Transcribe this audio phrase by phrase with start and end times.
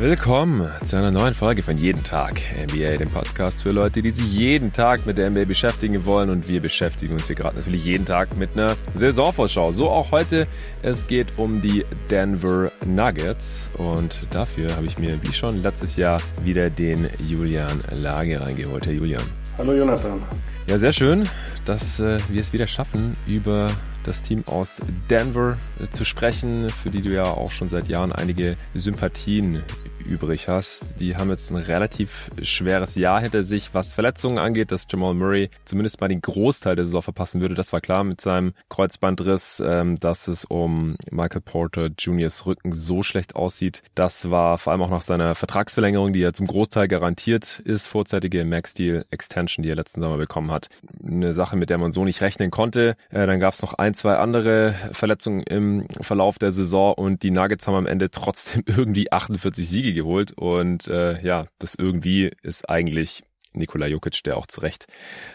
[0.00, 4.32] Willkommen zu einer neuen Folge von Jeden Tag NBA, dem Podcast für Leute, die sich
[4.32, 6.30] jeden Tag mit der NBA beschäftigen wollen.
[6.30, 9.72] Und wir beschäftigen uns hier gerade natürlich jeden Tag mit einer Saisonvorschau.
[9.72, 10.46] So auch heute.
[10.82, 13.70] Es geht um die Denver Nuggets.
[13.76, 18.86] Und dafür habe ich mir, wie schon letztes Jahr, wieder den Julian Lage reingeholt.
[18.86, 19.24] Herr Julian.
[19.58, 20.22] Hallo Jonathan.
[20.68, 21.28] Ja, sehr schön,
[21.64, 23.66] dass äh, wir es wieder schaffen, über
[24.04, 24.80] das Team aus
[25.10, 29.62] Denver äh, zu sprechen, für die du ja auch schon seit Jahren einige Sympathien
[30.08, 31.00] übrig hast.
[31.00, 35.50] Die haben jetzt ein relativ schweres Jahr hinter sich, was Verletzungen angeht, dass Jamal Murray
[35.64, 37.54] zumindest mal den Großteil der Saison verpassen würde.
[37.54, 43.02] Das war klar mit seinem Kreuzbandriss, ähm, dass es um Michael Porter Juniors Rücken so
[43.02, 43.82] schlecht aussieht.
[43.94, 48.44] Das war vor allem auch nach seiner Vertragsverlängerung, die ja zum Großteil garantiert ist, vorzeitige
[48.44, 50.68] Max Deal Extension, die er letzten Sommer bekommen hat.
[51.04, 52.96] Eine Sache, mit der man so nicht rechnen konnte.
[53.10, 57.30] Äh, dann gab es noch ein, zwei andere Verletzungen im Verlauf der Saison und die
[57.30, 62.68] Nuggets haben am Ende trotzdem irgendwie 48 Siege geholt und äh, ja, das irgendwie ist
[62.68, 64.86] eigentlich Nikola Jokic, der auch zu Recht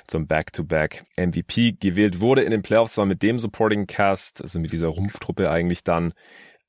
[0.08, 4.60] zum Back-to-Back -Back MVP gewählt wurde in den Playoffs, war mit dem Supporting Cast, also
[4.60, 6.14] mit dieser Rumpftruppe eigentlich dann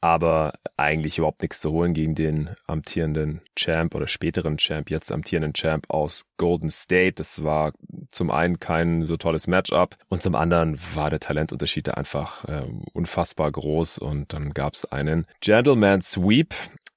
[0.04, 5.54] aber eigentlich überhaupt nichts zu holen gegen den amtierenden Champ oder späteren Champ, jetzt amtierenden
[5.54, 7.14] Champ aus Golden State.
[7.14, 7.72] Das war
[8.10, 12.66] zum einen kein so tolles Matchup und zum anderen war der Talentunterschied da einfach äh,
[12.92, 16.54] unfassbar groß und dann gab es einen Gentleman Sweep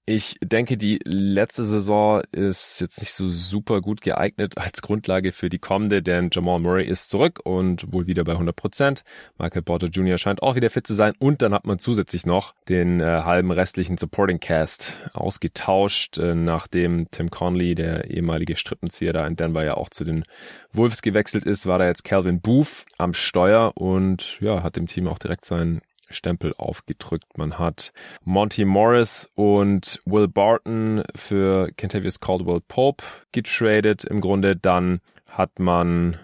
[0.09, 5.49] ich denke, die letzte Saison ist jetzt nicht so super gut geeignet als Grundlage für
[5.49, 9.03] die kommende, denn Jamal Murray ist zurück und wohl wieder bei 100 Prozent.
[9.37, 10.17] Michael Porter Jr.
[10.17, 13.51] scheint auch wieder fit zu sein und dann hat man zusätzlich noch den äh, halben
[13.51, 19.73] restlichen Supporting Cast ausgetauscht, äh, nachdem Tim Conley, der ehemalige Strippenzieher da in Denver ja
[19.73, 20.23] auch zu den
[20.71, 25.05] Wolves gewechselt ist, war da jetzt Calvin Booth am Steuer und ja, hat dem Team
[25.09, 27.37] auch direkt seinen Stempel aufgedrückt.
[27.37, 27.91] Man hat
[28.23, 34.03] Monty Morris und Will Barton für Kentavious Caldwell Pope getradet.
[34.03, 36.17] Im Grunde dann hat man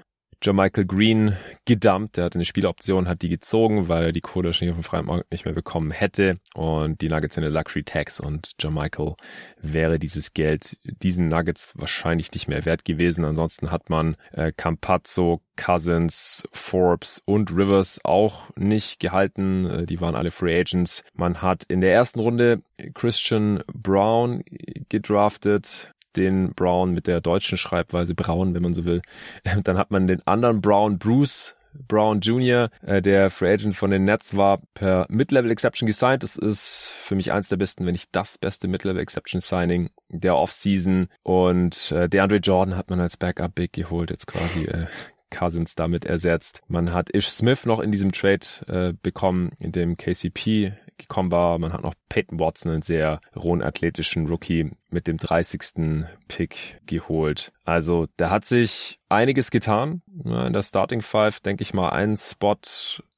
[0.44, 2.18] Jermichael Green gedumpt.
[2.18, 5.06] Der hatte eine Spieloption, hat die gezogen, weil er die Kohle wahrscheinlich auf dem freien
[5.06, 6.40] Markt nicht mehr bekommen hätte.
[6.54, 9.14] Und die Nuggets sind eine Luxury Tax und Jermichael
[9.62, 13.24] wäre dieses Geld diesen Nuggets wahrscheinlich nicht mehr wert gewesen.
[13.24, 19.66] Ansonsten hat man äh, Campazzo, Cousins, Forbes und Rivers auch nicht gehalten.
[19.66, 21.04] Äh, die waren alle Free Agents.
[21.14, 22.62] Man hat in der ersten Runde
[22.94, 24.44] Christian Brown
[24.90, 29.02] gedraftet den Brown mit der deutschen Schreibweise Brown, wenn man so will.
[29.64, 31.56] Dann hat man den anderen Brown, Bruce
[31.88, 36.24] Brown Jr., äh, der Free Agent von den Nets war, per Mid-Level Exception gesigned.
[36.24, 40.36] Das ist für mich eins der besten, wenn nicht das beste Mid-Level Exception Signing der
[40.36, 41.08] Offseason.
[41.24, 44.86] Und äh, DeAndre Jordan hat man als Backup Big geholt, jetzt quasi äh,
[45.32, 46.62] Cousins damit ersetzt.
[46.68, 51.60] Man hat Ish Smith noch in diesem Trade äh, bekommen, in dem KCP gekommen war.
[51.60, 56.06] Man hat noch Peyton Watson, einen sehr rohen athletischen Rookie, mit dem 30.
[56.28, 57.52] Pick geholt.
[57.66, 60.02] Also da hat sich einiges getan.
[60.24, 62.58] In der Starting Five, denke ich mal, einen Spot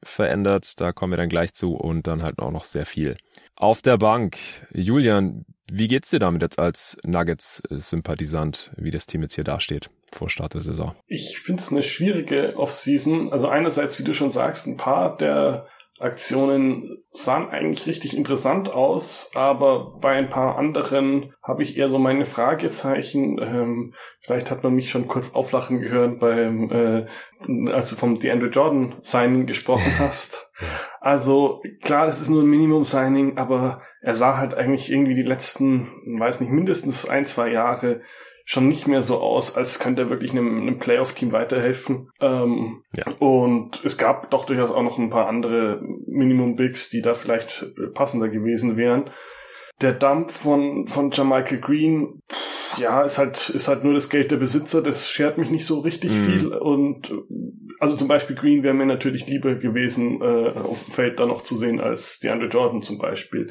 [0.03, 0.79] verändert.
[0.79, 3.17] Da kommen wir dann gleich zu und dann halt auch noch sehr viel.
[3.55, 4.37] Auf der Bank,
[4.73, 10.29] Julian, wie geht's dir damit jetzt als Nuggets-Sympathisant, wie das Team jetzt hier dasteht vor
[10.29, 10.95] Start der Saison?
[11.07, 13.31] Ich finde es eine schwierige Offseason.
[13.31, 15.67] Also einerseits, wie du schon sagst, ein paar der
[15.99, 21.99] Aktionen sahen eigentlich richtig interessant aus, aber bei ein paar anderen habe ich eher so
[21.99, 23.39] meine Fragezeichen.
[23.41, 28.49] Ähm, vielleicht hat man mich schon kurz auflachen gehört beim, äh, als du vom DeAndre
[28.49, 30.51] Jordan Signing gesprochen hast.
[30.99, 35.21] Also klar, es ist nur ein Minimum Signing, aber er sah halt eigentlich irgendwie die
[35.21, 35.87] letzten,
[36.19, 38.01] weiß nicht, mindestens ein, zwei Jahre
[38.45, 42.09] schon nicht mehr so aus, als könnte er wirklich einem, einem Playoff-Team weiterhelfen.
[42.21, 43.11] Ähm, ja.
[43.17, 48.29] Und es gab doch durchaus auch noch ein paar andere Minimum-Bigs, die da vielleicht passender
[48.29, 49.09] gewesen wären.
[49.81, 52.21] Der Dump von, von Jamichael Green,
[52.77, 55.79] ja, ist halt, ist halt nur das Geld der Besitzer, das schert mich nicht so
[55.79, 56.25] richtig mhm.
[56.25, 56.53] viel.
[56.53, 57.13] Und
[57.79, 61.43] also zum Beispiel Green wäre mir natürlich lieber gewesen, äh, auf dem Feld da noch
[61.43, 63.49] zu sehen als DeAndre Jordan zum Beispiel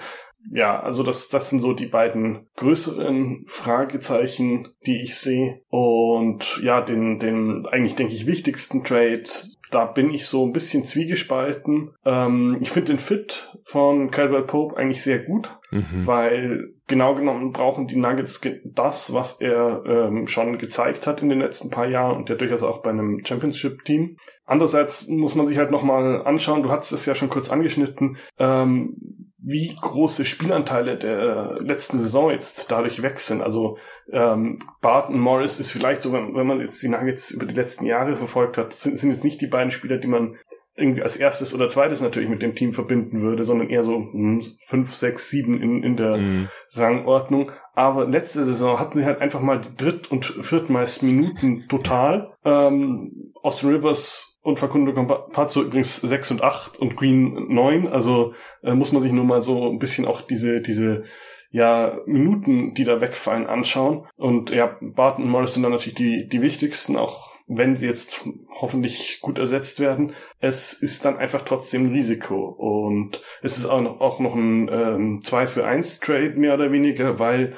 [0.50, 5.60] ja, also das, das sind so die beiden größeren Fragezeichen, die ich sehe.
[5.68, 9.24] Und ja, den, den eigentlich denke ich wichtigsten Trade,
[9.70, 11.90] da bin ich so ein bisschen zwiegespalten.
[12.04, 16.06] Ähm, ich finde den Fit von Caldwell Pope eigentlich sehr gut, mhm.
[16.06, 21.40] weil genau genommen brauchen die Nuggets das, was er ähm, schon gezeigt hat in den
[21.40, 24.16] letzten paar Jahren und der durchaus auch bei einem Championship-Team.
[24.46, 29.23] Andererseits muss man sich halt nochmal anschauen, du hattest es ja schon kurz angeschnitten, ähm,
[29.46, 33.42] wie große Spielanteile der letzten Saison jetzt dadurch weg sind.
[33.42, 33.76] Also
[34.10, 37.84] ähm, Barton Morris ist vielleicht so, wenn, wenn man jetzt die Nuggets über die letzten
[37.84, 40.38] Jahre verfolgt hat, sind, sind jetzt nicht die beiden Spieler, die man
[40.76, 44.42] irgendwie als erstes oder zweites natürlich mit dem Team verbinden würde, sondern eher so hm,
[44.60, 46.48] fünf, sechs, sieben in, in der mhm.
[46.74, 47.50] Rangordnung.
[47.74, 52.32] Aber letzte Saison hatten sie halt einfach mal die dritt- und viertmeisten Minuten total.
[52.44, 57.86] Ähm, Austin Rivers und Facundo Campazzo übrigens sechs und acht und Green neun.
[57.86, 61.04] Also äh, muss man sich nur mal so ein bisschen auch diese, diese
[61.50, 64.08] ja, Minuten, die da wegfallen, anschauen.
[64.16, 68.24] Und ja, Barton und Morris sind dann natürlich die, die wichtigsten, auch wenn sie jetzt
[68.48, 70.14] hoffentlich gut ersetzt werden.
[70.40, 72.48] Es ist dann einfach trotzdem ein Risiko.
[72.48, 76.72] Und es ist auch noch, auch noch ein ähm, 2 für 1 Trade mehr oder
[76.72, 77.54] weniger, weil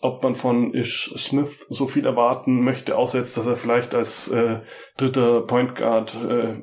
[0.00, 4.28] ob man von Ish Smith so viel erwarten möchte, außer jetzt, dass er vielleicht als
[4.28, 4.60] äh,
[4.96, 6.54] dritter Point Guard äh,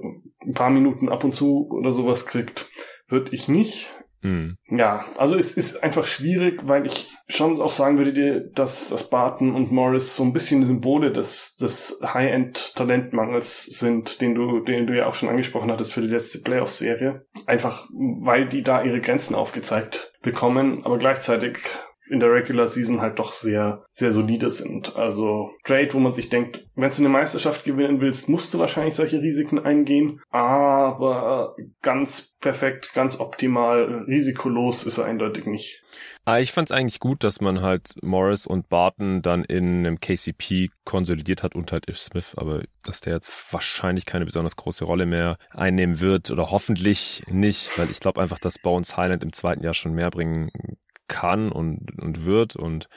[0.42, 2.70] ein paar Minuten ab und zu oder sowas kriegt,
[3.08, 3.94] würde ich nicht.
[4.26, 4.58] Mhm.
[4.70, 9.12] Ja, also es ist einfach schwierig, weil ich schon auch sagen würde dir, dass, dass
[9.12, 14.98] Barton und Morris so ein bisschen Symbole des, des High-End-Talentmangels sind, den du, den du
[14.98, 17.28] ja auch schon angesprochen hattest für die letzte Playoff-Serie.
[17.46, 21.60] Einfach, weil die da ihre Grenzen aufgezeigt bekommen, aber gleichzeitig
[22.10, 24.96] in der Regular Season halt doch sehr, sehr solide sind.
[24.96, 28.96] Also Trade, wo man sich denkt, wenn du eine Meisterschaft gewinnen willst, musst du wahrscheinlich
[28.96, 30.75] solche Risiken eingehen, aber
[31.82, 35.84] ganz perfekt, ganz optimal, risikolos ist er eindeutig nicht.
[36.26, 40.00] Ah, ich fand es eigentlich gut, dass man halt Morris und Barton dann in einem
[40.00, 44.86] KCP konsolidiert hat und halt Ish Smith, aber dass der jetzt wahrscheinlich keine besonders große
[44.86, 49.34] Rolle mehr einnehmen wird oder hoffentlich nicht, weil ich glaube einfach, dass Bones Highland im
[49.34, 50.50] zweiten Jahr schon mehr bringen
[51.08, 52.88] kann und, und wird und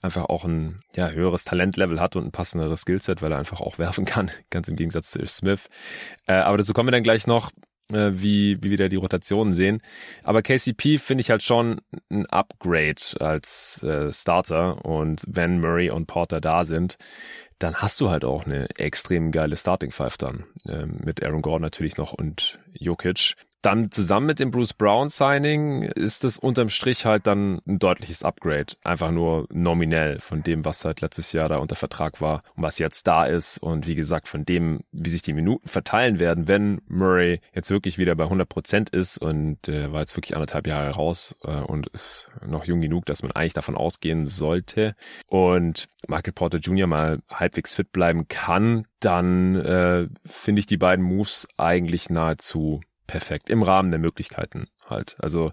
[0.00, 3.78] einfach auch ein ja, höheres Talentlevel hat und ein passenderes Skillset, weil er einfach auch
[3.78, 5.68] werfen kann, ganz im Gegensatz zu Smith.
[6.26, 7.50] Äh, aber dazu kommen wir dann gleich noch,
[7.92, 9.80] äh, wie, wie wir da die Rotationen sehen.
[10.22, 11.80] Aber KCP finde ich halt schon
[12.10, 16.96] ein Upgrade als äh, Starter und wenn Murray und Porter da sind,
[17.58, 20.44] dann hast du halt auch eine extrem geile Starting Five dann.
[20.66, 23.34] Äh, mit Aaron Gordon natürlich noch und Jokic.
[23.62, 28.24] Dann zusammen mit dem Bruce Brown Signing ist es unterm Strich halt dann ein deutliches
[28.24, 28.74] Upgrade.
[28.82, 32.80] Einfach nur nominell von dem, was halt letztes Jahr da unter Vertrag war und was
[32.80, 33.58] jetzt da ist.
[33.58, 37.98] Und wie gesagt, von dem, wie sich die Minuten verteilen werden, wenn Murray jetzt wirklich
[37.98, 41.86] wieder bei 100 Prozent ist und äh, war jetzt wirklich anderthalb Jahre raus äh, und
[41.90, 44.96] ist noch jung genug, dass man eigentlich davon ausgehen sollte.
[45.28, 46.88] Und Michael Porter Jr.
[46.88, 53.50] mal halbwegs fit bleiben kann, dann äh, finde ich die beiden Moves eigentlich nahezu perfekt
[53.50, 55.16] im Rahmen der Möglichkeiten halt.
[55.18, 55.52] Also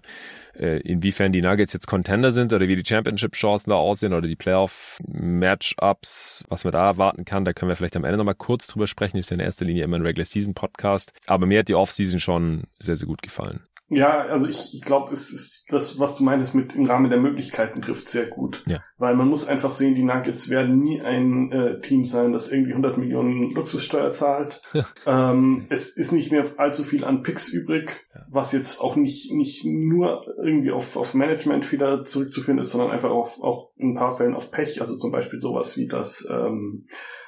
[0.54, 4.36] äh, inwiefern die Nuggets jetzt Contender sind oder wie die Championship-Chancen da aussehen oder die
[4.36, 8.86] Playoff-Matchups, was man da erwarten kann, da können wir vielleicht am Ende nochmal kurz drüber
[8.86, 9.18] sprechen.
[9.18, 11.12] Ist ja in erster Linie immer ein Regular-Season-Podcast.
[11.26, 13.64] Aber mir hat die Off-Season schon sehr, sehr gut gefallen.
[13.92, 17.18] Ja, also ich, ich glaube, es ist das, was du meintest mit im Rahmen der
[17.18, 18.62] Möglichkeiten trifft sehr gut.
[18.68, 18.78] Ja.
[18.98, 22.70] Weil man muss einfach sehen, die Nuggets werden nie ein äh, Team sein, das irgendwie
[22.70, 24.62] 100 Millionen Luxussteuer zahlt.
[25.06, 28.24] ähm, es ist nicht mehr allzu viel an Picks übrig, ja.
[28.30, 33.42] was jetzt auch nicht, nicht nur irgendwie auf, auf Management-Fehler zurückzuführen ist, sondern einfach auf,
[33.42, 34.80] auch in ein paar Fällen auf Pech.
[34.80, 36.86] Also zum Beispiel sowas wie das, ähm,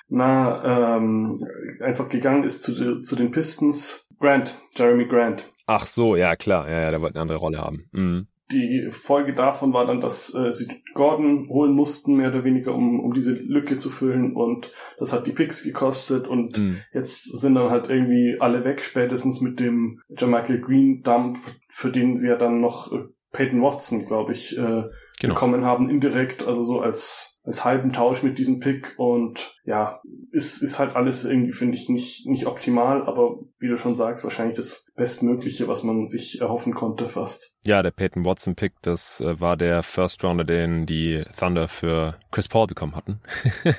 [0.09, 1.35] na, ähm,
[1.81, 4.09] einfach gegangen ist zu, zu den Pistons.
[4.21, 7.89] Grant, Jeremy Grant Ach so, ja klar, ja, ja, der wollte eine andere Rolle haben.
[7.93, 8.27] Mhm.
[8.51, 13.01] Die Folge davon war dann, dass äh, sie Gordon holen mussten, mehr oder weniger, um,
[13.01, 16.83] um diese Lücke zu füllen und das hat die Picks gekostet und mhm.
[16.93, 21.39] jetzt sind dann halt irgendwie alle weg, spätestens mit dem Jermichael Green Dump,
[21.69, 24.83] für den sie ja dann noch äh, Peyton Watson, glaube ich, äh,
[25.21, 25.33] genau.
[25.33, 30.63] bekommen haben, indirekt, also so als als halben Tausch mit diesem Pick und ja, ist,
[30.63, 34.57] ist halt alles irgendwie, finde ich, nicht, nicht optimal, aber wie du schon sagst, wahrscheinlich
[34.57, 37.57] das Bestmögliche, was man sich erhoffen konnte fast.
[37.67, 42.17] Ja, der Peyton Watson Pick, das äh, war der First Rounder, den die Thunder für
[42.31, 43.21] Chris Paul bekommen hatten.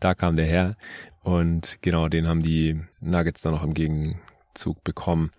[0.00, 0.76] da kam der her
[1.22, 5.30] und genau, den haben die Nuggets dann noch im Gegenzug bekommen.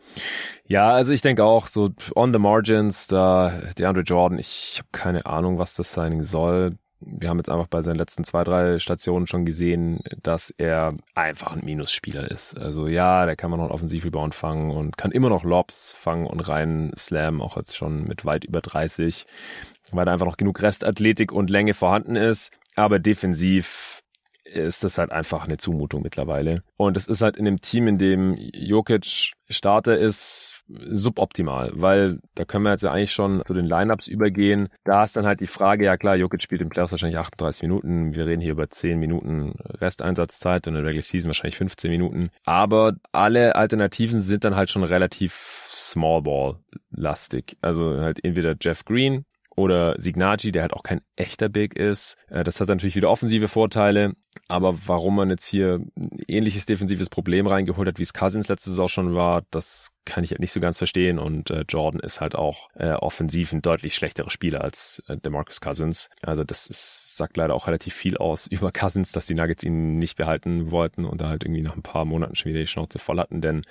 [0.65, 4.89] Ja, also ich denke auch so on the margins, da der Andre Jordan, ich habe
[4.91, 8.79] keine Ahnung, was das sein soll wir haben jetzt einfach bei seinen letzten zwei, drei
[8.79, 12.57] Stationen schon gesehen, dass er einfach ein Minusspieler ist.
[12.57, 16.25] Also ja, der kann man noch einen Offensivrebound fangen und kann immer noch Lobs fangen
[16.25, 19.25] und rein slammen, auch jetzt schon mit weit über 30,
[19.91, 22.51] weil da einfach noch genug Restathletik und Länge vorhanden ist.
[22.75, 24.03] Aber defensiv
[24.43, 26.63] ist das halt einfach eine Zumutung mittlerweile.
[26.77, 32.45] Und es ist halt in dem Team, in dem Jokic Starter ist, suboptimal, weil da
[32.45, 34.69] können wir jetzt ja eigentlich schon zu den Lineups übergehen.
[34.83, 38.15] Da ist dann halt die Frage, ja klar, Jokic spielt im Playoffs wahrscheinlich 38 Minuten.
[38.15, 42.29] Wir reden hier über 10 Minuten Resteinsatzzeit und in der Regular Season wahrscheinlich 15 Minuten.
[42.43, 46.55] Aber alle Alternativen sind dann halt schon relativ Small Ball
[46.91, 47.57] lastig.
[47.61, 49.25] Also halt entweder Jeff Green,
[49.57, 52.15] oder Signagi, der halt auch kein echter Big ist.
[52.29, 54.13] Äh, das hat natürlich wieder offensive Vorteile,
[54.47, 58.69] Aber warum man jetzt hier ein ähnliches defensives Problem reingeholt hat, wie es Cousins letzte
[58.71, 61.19] Saison schon war, das kann ich halt nicht so ganz verstehen.
[61.19, 65.31] Und äh, Jordan ist halt auch äh, offensiv ein deutlich schlechterer Spieler als äh, der
[65.31, 66.09] Marcus Cousins.
[66.21, 69.99] Also das ist, sagt leider auch relativ viel aus über Cousins, dass die Nuggets ihn
[69.99, 72.99] nicht behalten wollten und da halt irgendwie nach ein paar Monaten schon wieder die Schnauze
[72.99, 73.41] voll hatten.
[73.41, 73.63] Denn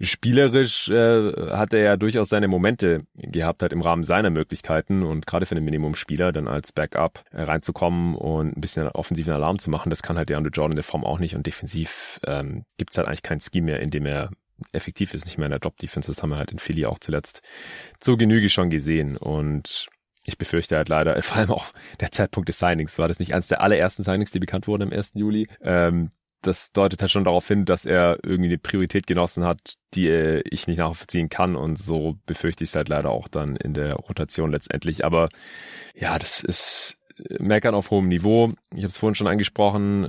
[0.00, 5.26] spielerisch äh, hat er ja durchaus seine Momente gehabt, halt im Rahmen seiner Möglichkeiten und
[5.26, 9.68] gerade für einen Minimumspieler dann als Backup äh, reinzukommen und ein bisschen offensiven Alarm zu
[9.68, 11.34] machen, das kann halt der Andre Jordan in der Form auch nicht.
[11.34, 14.30] Und defensiv ähm, gibt halt eigentlich kein Scheme mehr, in dem er
[14.72, 16.10] effektiv ist, nicht mehr in der Drop-Defense.
[16.10, 17.42] Das haben wir halt in Philly auch zuletzt
[18.00, 19.16] zur Genüge schon gesehen.
[19.16, 19.88] Und
[20.24, 21.66] ich befürchte halt leider, vor allem auch
[22.00, 24.92] der Zeitpunkt des Signings war das nicht eines der allerersten Signings, die bekannt wurden am
[24.92, 25.12] 1.
[25.14, 25.48] Juli.
[25.62, 26.10] Ähm,
[26.42, 30.42] das deutet halt schon darauf hin, dass er irgendwie eine Priorität genossen hat, die äh,
[30.50, 31.54] ich nicht nachvollziehen kann.
[31.54, 35.04] Und so befürchte ich es halt leider auch dann in der Rotation letztendlich.
[35.04, 35.28] Aber
[35.94, 37.00] ja, das ist
[37.38, 38.52] meckern auf hohem Niveau.
[38.72, 40.08] Ich habe es vorhin schon angesprochen,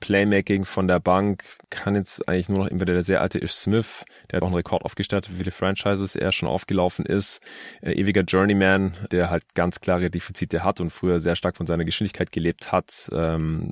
[0.00, 4.04] Playmaking von der Bank kann jetzt eigentlich nur noch entweder der sehr alte Ish Smith,
[4.30, 7.40] der hat auch einen Rekord aufgestellt, wie viele Franchises er schon aufgelaufen ist,
[7.82, 11.84] äh, ewiger Journeyman, der halt ganz klare Defizite hat und früher sehr stark von seiner
[11.84, 13.70] Geschwindigkeit gelebt hat, ähm,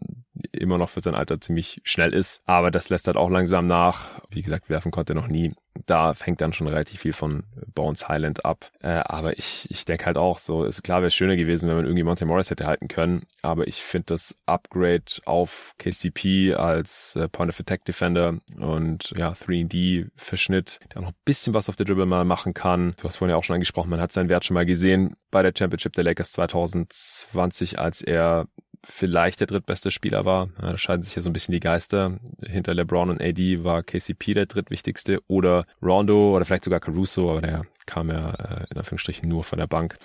[0.53, 4.21] immer noch für sein Alter ziemlich schnell ist, aber das lässt halt auch langsam nach.
[4.31, 5.53] Wie gesagt, werfen konnte er noch nie
[5.87, 8.71] da hängt dann schon relativ viel von Bones Highland ab.
[8.81, 11.85] Äh, aber ich, ich denke halt auch, so ist klar, wäre schöner gewesen, wenn man
[11.87, 13.26] irgendwie Monte Morris hätte halten können.
[13.43, 19.31] Aber ich finde das Upgrade auf KCP als äh, Point of Attack Defender und ja,
[19.31, 22.95] 3D Verschnitt, der noch ein bisschen was auf der Dribble mal machen kann.
[22.99, 25.43] Du hast vorhin ja auch schon angesprochen, man hat seinen Wert schon mal gesehen bei
[25.43, 28.47] der Championship der Lakers 2020, als er
[28.85, 30.49] vielleicht der drittbeste Spieler war.
[30.61, 32.19] Da scheiden sich ja so ein bisschen die Geister.
[32.45, 37.43] Hinter LeBron und AD war KCP der drittwichtigste oder Rondo oder vielleicht sogar Caruso, aber
[37.43, 39.99] der kam ja äh, in Anführungsstrichen nur von der Bank.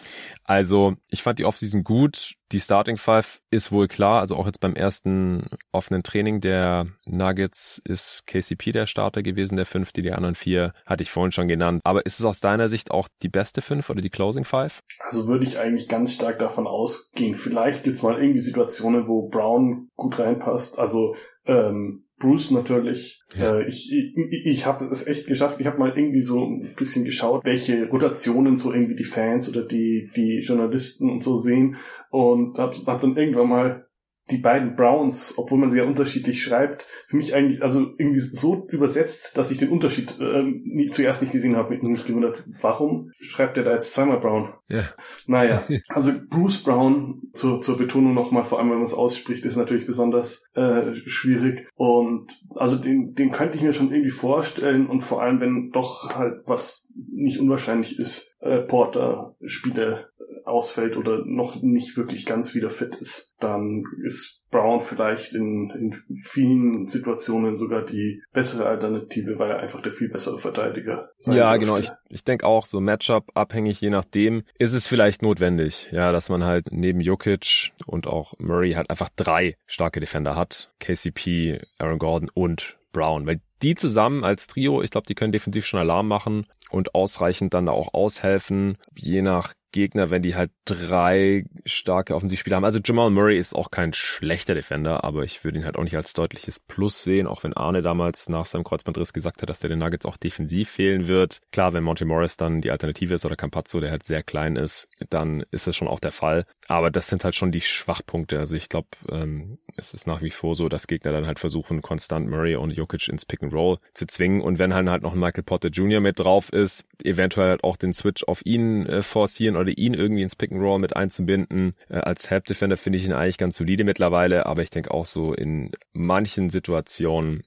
[0.44, 2.36] Also ich fand die Offseason gut.
[2.54, 4.22] Die Starting Five ist wohl klar.
[4.22, 9.66] Also auch jetzt beim ersten offenen Training der Nuggets ist KCP der Starter gewesen, der
[9.66, 10.01] fünfte.
[10.01, 11.82] Die anderen vier hatte ich vorhin schon genannt.
[11.84, 14.82] Aber ist es aus deiner Sicht auch die beste fünf oder die Closing Five?
[15.00, 17.36] Also würde ich eigentlich ganz stark davon ausgehen.
[17.36, 20.80] Vielleicht gibt's mal irgendwie Situationen, wo Brown gut reinpasst.
[20.80, 23.22] Also ähm, Bruce natürlich.
[23.38, 23.60] Ja.
[23.60, 25.58] Äh, ich ich, ich habe es echt geschafft.
[25.60, 29.64] Ich habe mal irgendwie so ein bisschen geschaut, welche Rotationen so irgendwie die Fans oder
[29.64, 31.76] die die Journalisten und so sehen
[32.10, 33.87] und habe hab dann irgendwann mal
[34.30, 38.68] die beiden Browns, obwohl man sie ja unterschiedlich schreibt, für mich eigentlich also irgendwie so
[38.70, 43.58] übersetzt, dass ich den Unterschied äh, nie, zuerst nicht gesehen habe, mich gewundert, warum schreibt
[43.58, 44.54] er da jetzt zweimal Brown?
[44.68, 44.84] Ja.
[45.28, 49.56] Naja, also Bruce Brown zur, zur Betonung nochmal, vor allem wenn man es ausspricht, ist
[49.56, 55.02] natürlich besonders äh, schwierig und also den, den könnte ich mir schon irgendwie vorstellen und
[55.02, 60.10] vor allem, wenn doch halt was nicht unwahrscheinlich ist, äh, Porter Spiele
[60.48, 65.94] ausfällt oder noch nicht wirklich ganz wieder fit ist, dann ist Brown vielleicht in, in
[66.24, 71.51] vielen Situationen sogar die bessere Alternative, weil er einfach der viel bessere Verteidiger sein Ja,
[71.51, 71.66] dürfte.
[71.68, 71.77] genau.
[71.80, 76.30] Ich, ich denke auch, so Matchup abhängig, je nachdem, ist es vielleicht notwendig, ja, dass
[76.30, 80.72] man halt neben Jokic und auch Murray halt einfach drei starke Defender hat.
[80.80, 85.66] KCP, Aaron Gordon und Brown, weil die zusammen als Trio, ich glaube, die können defensiv
[85.66, 91.46] schon Alarm machen und ausreichend dann auch aushelfen, je nach Gegner, wenn die halt drei
[91.66, 92.66] starke Offensivspieler haben.
[92.66, 95.96] Also Jamal Murray ist auch kein schlechter Defender, aber ich würde ihn halt auch nicht
[95.96, 99.70] als deutliches Plus sehen, auch wenn Arne damals nach seinem Kreuzbandriss gesagt hat, dass der
[99.70, 101.40] den Nuggets auch defensiv fehlen wird.
[101.52, 104.88] Klar, wenn Monty Morris dann die Alternative ist oder Campazzo, der halt sehr klein ist,
[105.10, 106.46] dann ist das schon auch der Fall.
[106.68, 108.40] Aber das sind halt schon die Schwachpunkte.
[108.40, 111.82] Also ich glaube, ähm, es ist nach wie vor so, dass Gegner dann halt versuchen,
[111.82, 114.42] konstant Murray und Jokic ins Pick and Roll zu zwingen.
[114.42, 116.00] Und wenn halt, noch ein Michael Potter Jr.
[116.00, 120.24] mit drauf ist, eventuell halt auch den Switch auf ihn äh, forcieren oder ihn irgendwie
[120.24, 121.76] ins Pick and Roll mit einzubinden.
[121.90, 125.06] Äh, als Help Defender finde ich ihn eigentlich ganz solide mittlerweile, aber ich denke auch
[125.06, 127.44] so in manchen Situationen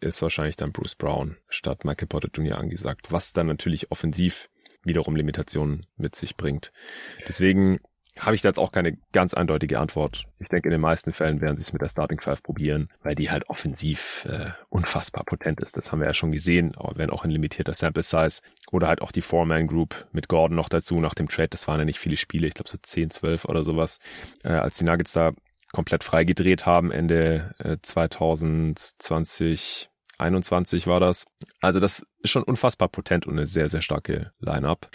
[0.00, 2.58] ist wahrscheinlich dann Bruce Brown statt Michael Porter Jr.
[2.58, 4.48] angesagt, was dann natürlich offensiv
[4.84, 6.72] wiederum Limitationen mit sich bringt.
[7.26, 7.80] Deswegen
[8.18, 10.26] habe ich da jetzt auch keine ganz eindeutige Antwort.
[10.38, 13.16] Ich denke, in den meisten Fällen werden sie es mit der Starting Five probieren, weil
[13.16, 15.76] die halt offensiv äh, unfassbar potent ist.
[15.76, 18.40] Das haben wir ja schon gesehen, wenn auch ein limitierter Sample Size.
[18.70, 21.48] Oder halt auch die Four-Man Group mit Gordon noch dazu nach dem Trade.
[21.48, 23.98] Das waren ja nicht viele Spiele, ich glaube so 10, 12 oder sowas,
[24.44, 25.32] äh, als die Nuggets da
[25.72, 29.88] komplett frei gedreht haben, Ende äh, 2020.
[30.16, 31.26] 21 war das.
[31.60, 34.88] Also das ist schon unfassbar potent und eine sehr, sehr starke Line-Up.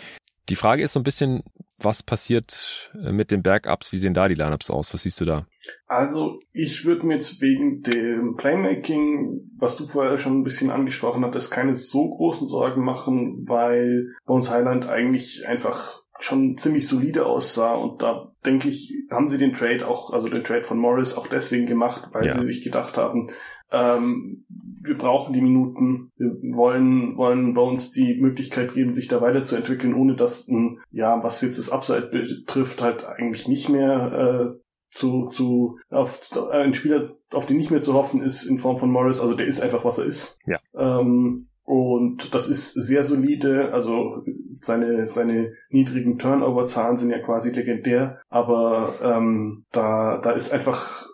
[0.47, 1.43] Die Frage ist so ein bisschen,
[1.81, 3.91] was passiert äh, mit den Backups?
[3.91, 4.93] Wie sehen da die Lineups aus?
[4.93, 5.45] Was siehst du da?
[5.87, 11.23] Also ich würde mir jetzt wegen dem Playmaking, was du vorher schon ein bisschen angesprochen
[11.23, 17.73] hattest, keine so großen Sorgen machen, weil Bones Highland eigentlich einfach schon ziemlich solide aussah
[17.75, 21.27] und da denke ich, haben sie den Trade auch, also den Trade von Morris auch
[21.27, 22.37] deswegen gemacht, weil ja.
[22.37, 23.27] sie sich gedacht haben,
[23.71, 24.45] ähm,
[24.81, 30.15] wir brauchen die Minuten, wir wollen, wollen Bones die Möglichkeit geben, sich da weiterzuentwickeln, ohne
[30.15, 34.59] dass ein, ja, was jetzt das Upside betrifft, halt eigentlich nicht mehr äh,
[34.89, 38.77] zu, zu auf äh, ein Spieler, auf den nicht mehr zu hoffen ist in Form
[38.77, 40.39] von Morris, also der ist einfach, was er ist.
[40.45, 40.59] Ja.
[40.75, 44.23] Ähm, und das ist sehr solide, also
[44.59, 51.08] seine, seine niedrigen Turnover-Zahlen sind ja quasi legendär, aber ähm, da, da ist einfach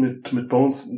[0.00, 0.88] mit, mit Bones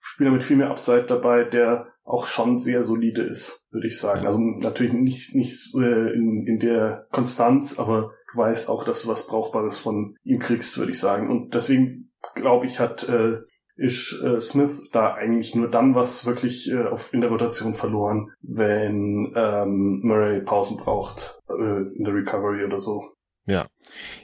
[0.00, 4.26] Spieler mit viel mehr Upside dabei, der auch schon sehr solide ist, würde ich sagen.
[4.26, 9.08] Also natürlich nicht, nicht äh, in, in der Konstanz, aber du weißt auch, dass du
[9.08, 11.30] was Brauchbares von ihm kriegst, würde ich sagen.
[11.30, 13.38] Und deswegen glaube ich, hat äh,
[13.76, 18.30] ist äh, Smith da eigentlich nur dann was wirklich äh, auf, in der Rotation verloren,
[18.40, 23.02] wenn ähm, Murray Pausen braucht äh, in der Recovery oder so.
[23.46, 23.66] Ja.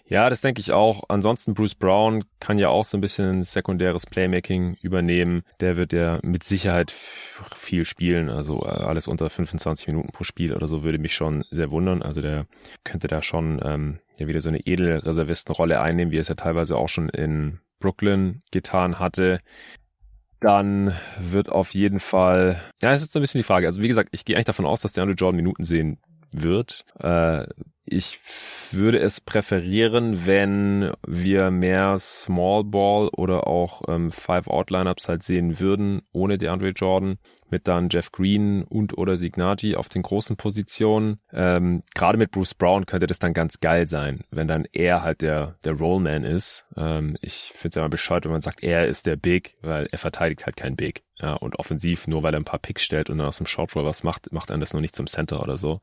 [0.07, 1.05] Ja, das denke ich auch.
[1.09, 5.43] Ansonsten Bruce Brown kann ja auch so ein bisschen sekundäres Playmaking übernehmen.
[5.61, 6.95] Der wird ja mit Sicherheit
[7.55, 8.31] viel spielen.
[8.31, 12.03] Also äh, alles unter 25 Minuten pro Spiel oder so würde mich schon sehr wundern.
[12.03, 12.47] Also der
[12.83, 16.89] könnte da schon ähm, ja wieder so eine Edelreservistenrolle einnehmen, wie es ja teilweise auch
[16.89, 19.41] schon in Brooklyn getan hatte
[20.41, 23.67] dann wird auf jeden Fall, ja, es ist so ein bisschen die Frage.
[23.67, 25.99] Also wie gesagt, ich gehe eigentlich davon aus, dass der Andrew Jordan Minuten sehen
[26.33, 26.85] wird.
[26.99, 27.47] Äh,
[27.90, 28.20] ich
[28.73, 35.23] würde es präferieren, wenn wir mehr Small Ball oder auch ähm, Five Out Lineups halt
[35.23, 37.18] sehen würden, ohne DeAndre Jordan,
[37.50, 41.18] mit dann Jeff Green und oder Signati auf den großen Positionen.
[41.32, 45.20] Ähm, Gerade mit Bruce Brown könnte das dann ganz geil sein, wenn dann er halt
[45.20, 46.64] der, der Rollman ist.
[46.76, 49.88] Ähm, ich finde es ja mal bescheuert, wenn man sagt, er ist der Big, weil
[49.90, 51.02] er verteidigt halt kein Big.
[51.18, 53.75] Ja, und offensiv, nur weil er ein paar Picks stellt und dann aus dem Short
[53.76, 55.80] Roll was macht, macht er das noch nicht zum Center oder so.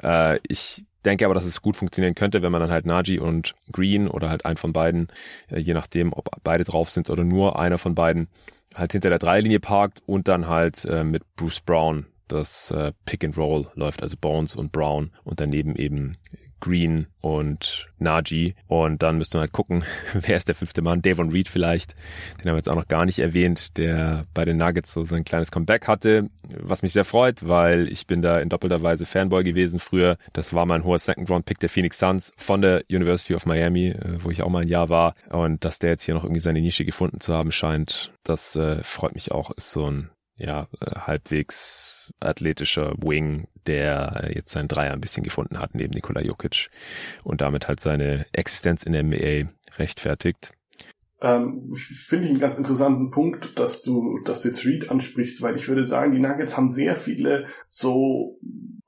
[0.00, 3.54] Äh, ich denke aber, dass es gut funktionieren könnte, wenn man dann halt Naji und
[3.72, 5.08] Green oder halt einen von beiden,
[5.50, 8.28] äh, je nachdem, ob beide drauf sind oder nur einer von beiden,
[8.74, 13.24] halt hinter der Dreilinie parkt und dann halt äh, mit Bruce Brown das äh, Pick
[13.24, 16.16] and Roll läuft, also Bones und Brown und daneben eben
[16.60, 18.54] Green und Najee.
[18.66, 21.02] Und dann müsste man halt gucken, wer ist der fünfte Mann?
[21.02, 21.94] Davon Reed vielleicht.
[22.38, 25.14] Den haben wir jetzt auch noch gar nicht erwähnt, der bei den Nuggets so, so
[25.14, 29.06] ein kleines Comeback hatte, was mich sehr freut, weil ich bin da in doppelter Weise
[29.06, 30.16] Fanboy gewesen früher.
[30.32, 34.30] Das war mein hoher Second-Round-Pick der Phoenix Suns von der University of Miami, äh, wo
[34.30, 35.14] ich auch mal ein Jahr war.
[35.30, 38.82] Und dass der jetzt hier noch irgendwie seine Nische gefunden zu haben scheint, das äh,
[38.82, 39.50] freut mich auch.
[39.52, 45.58] Ist so ein ja, äh, halbwegs athletischer Wing, der jetzt seinen Dreier ein bisschen gefunden
[45.58, 46.70] hat neben Nikola Jokic
[47.22, 50.52] und damit halt seine Existenz in der NBA rechtfertigt.
[51.22, 55.56] Ähm, Finde ich einen ganz interessanten Punkt, dass du, dass du jetzt Reed ansprichst, weil
[55.56, 58.38] ich würde sagen, die Nuggets haben sehr viele so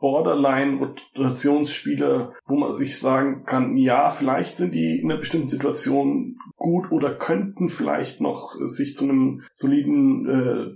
[0.03, 6.91] Borderline-Rotationsspieler, wo man sich sagen kann, ja, vielleicht sind die in einer bestimmten Situation gut
[6.91, 10.71] oder könnten vielleicht noch sich zu einem soliden äh,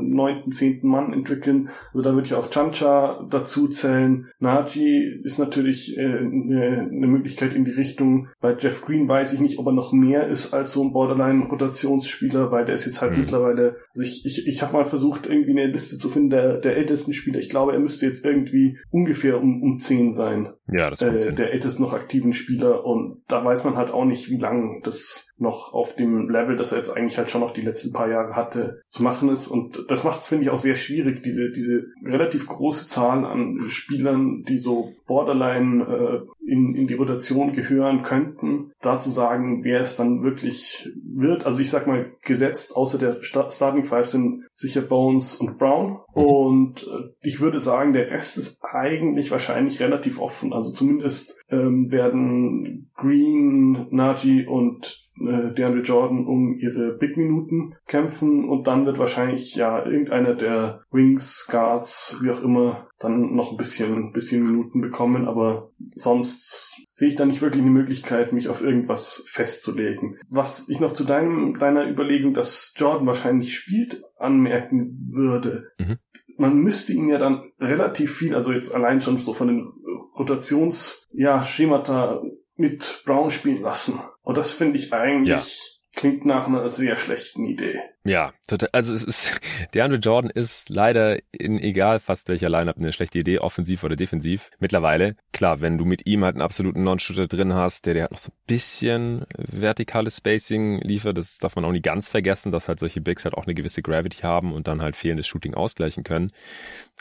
[0.00, 1.68] neunten, zehnten Mann entwickeln.
[1.88, 4.28] Also da würde ich auch Chancha dazu zählen.
[4.38, 8.28] Naji ist natürlich äh, eine, eine Möglichkeit in die Richtung.
[8.40, 12.50] Bei Jeff Green weiß ich nicht, ob er noch mehr ist als so ein Borderline-Rotationsspieler,
[12.50, 13.20] weil der ist jetzt halt mhm.
[13.20, 16.76] mittlerweile, also ich, ich, ich habe mal versucht, irgendwie eine Liste zu finden der, der
[16.76, 17.38] ältesten Spieler.
[17.38, 20.52] Ich glaube, er müsste jetzt irgendwie ungefähr um, um zehn sein.
[20.70, 22.84] Ja, das äh, Der ältest noch aktiven Spieler.
[22.84, 26.72] Und da weiß man halt auch nicht, wie lang das noch auf dem Level, das
[26.72, 29.48] er jetzt eigentlich halt schon noch die letzten paar Jahre hatte, zu machen ist.
[29.48, 33.60] Und das macht es, finde ich, auch sehr schwierig, diese, diese relativ große Zahl an
[33.68, 39.80] Spielern, die so borderline äh, in, in die Rotation gehören könnten, da zu sagen, wer
[39.80, 41.46] es dann wirklich wird.
[41.46, 46.00] Also ich sag mal, gesetzt, außer der Starting Five sind sicher Bones und Brown.
[46.14, 46.22] Mhm.
[46.22, 50.52] Und äh, ich würde sagen, der Rest ist eigentlich wahrscheinlich relativ offen.
[50.52, 58.66] Also zumindest ähm, werden Green, Najee und äh, DeAndre Jordan um ihre Big-Minuten kämpfen und
[58.66, 64.12] dann wird wahrscheinlich ja irgendeiner der Wings, Guards, wie auch immer, dann noch ein bisschen,
[64.12, 69.24] bisschen Minuten bekommen, aber sonst sehe ich da nicht wirklich eine Möglichkeit, mich auf irgendwas
[69.26, 70.18] festzulegen.
[70.28, 75.72] Was ich noch zu deinem, deiner Überlegung, dass Jordan wahrscheinlich spielt, anmerken würde.
[75.78, 75.96] Mhm.
[76.36, 79.72] Man müsste ihn ja dann relativ viel, also jetzt allein schon so von den
[80.18, 82.22] Rotations, ja, Schemata
[82.60, 84.00] mit Brown spielen lassen.
[84.22, 85.98] Und das finde ich eigentlich ja.
[85.98, 87.80] klingt nach einer sehr schlechten Idee.
[88.04, 88.70] Ja, total.
[88.72, 89.40] Also es ist,
[89.74, 94.50] DeAndre Jordan ist leider in egal fast welcher Lineup eine schlechte Idee, offensiv oder defensiv.
[94.58, 98.12] Mittlerweile, klar, wenn du mit ihm halt einen absoluten Non-Shooter drin hast, der dir halt
[98.12, 102.68] noch so ein bisschen vertikales Spacing liefert, das darf man auch nicht ganz vergessen, dass
[102.68, 106.02] halt solche Bigs halt auch eine gewisse Gravity haben und dann halt fehlendes Shooting ausgleichen
[106.02, 106.32] können.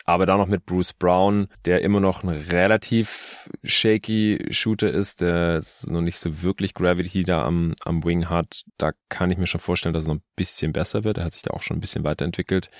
[0.04, 5.62] Aber da noch mit Bruce Brown, der immer noch ein relativ shaky Shooter ist, der
[5.88, 9.62] noch nicht so wirklich Gravity da am, am Wing hat, da kann ich mir schon
[9.62, 11.20] vorstellen, dass noch ein bisschen besser wird.
[11.20, 12.72] Er hat sich da auch schon ein bisschen weiterentwickelt.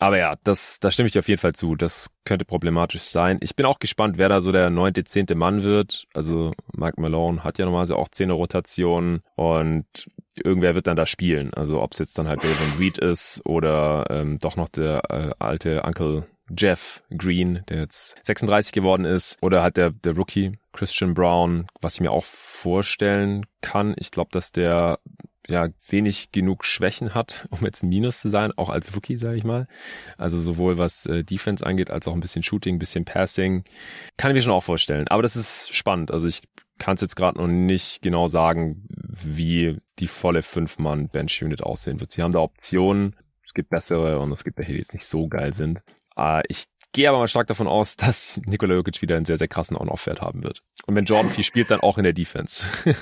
[0.00, 1.76] Aber ja, das, da stimme ich dir auf jeden Fall zu.
[1.76, 3.38] Das könnte problematisch sein.
[3.42, 6.06] Ich bin auch gespannt, wer da so der neunte, zehnte Mann wird.
[6.14, 9.84] Also Mike Malone hat ja normalerweise auch zehn Rotationen und
[10.34, 11.52] irgendwer wird dann da spielen.
[11.52, 15.30] Also ob es jetzt dann halt David Reed ist oder ähm, doch noch der äh,
[15.38, 21.14] alte Uncle Jeff Green, der jetzt 36 geworden ist, oder halt der, der Rookie Christian
[21.14, 23.94] Brown, was ich mir auch vorstellen kann.
[23.98, 24.98] Ich glaube, dass der
[25.50, 29.36] ja wenig genug Schwächen hat, um jetzt ein Minus zu sein, auch als Rookie, sage
[29.36, 29.66] ich mal.
[30.16, 33.64] Also sowohl was äh, Defense angeht, als auch ein bisschen Shooting, ein bisschen Passing.
[34.16, 35.08] Kann ich mir schon auch vorstellen.
[35.08, 36.10] Aber das ist spannend.
[36.10, 36.42] Also ich
[36.78, 42.10] kann es jetzt gerade noch nicht genau sagen, wie die volle Fünf-Mann-Bench-Unit aussehen wird.
[42.10, 43.16] Sie haben da Optionen.
[43.44, 45.80] Es gibt bessere und es gibt welche, die jetzt nicht so geil sind.
[46.16, 49.48] Äh, ich gehe aber mal stark davon aus, dass Nikola Jokic wieder einen sehr, sehr
[49.48, 50.62] krassen On-Off-Wert haben wird.
[50.86, 52.66] Und wenn Jordan viel spielt, dann auch in der Defense.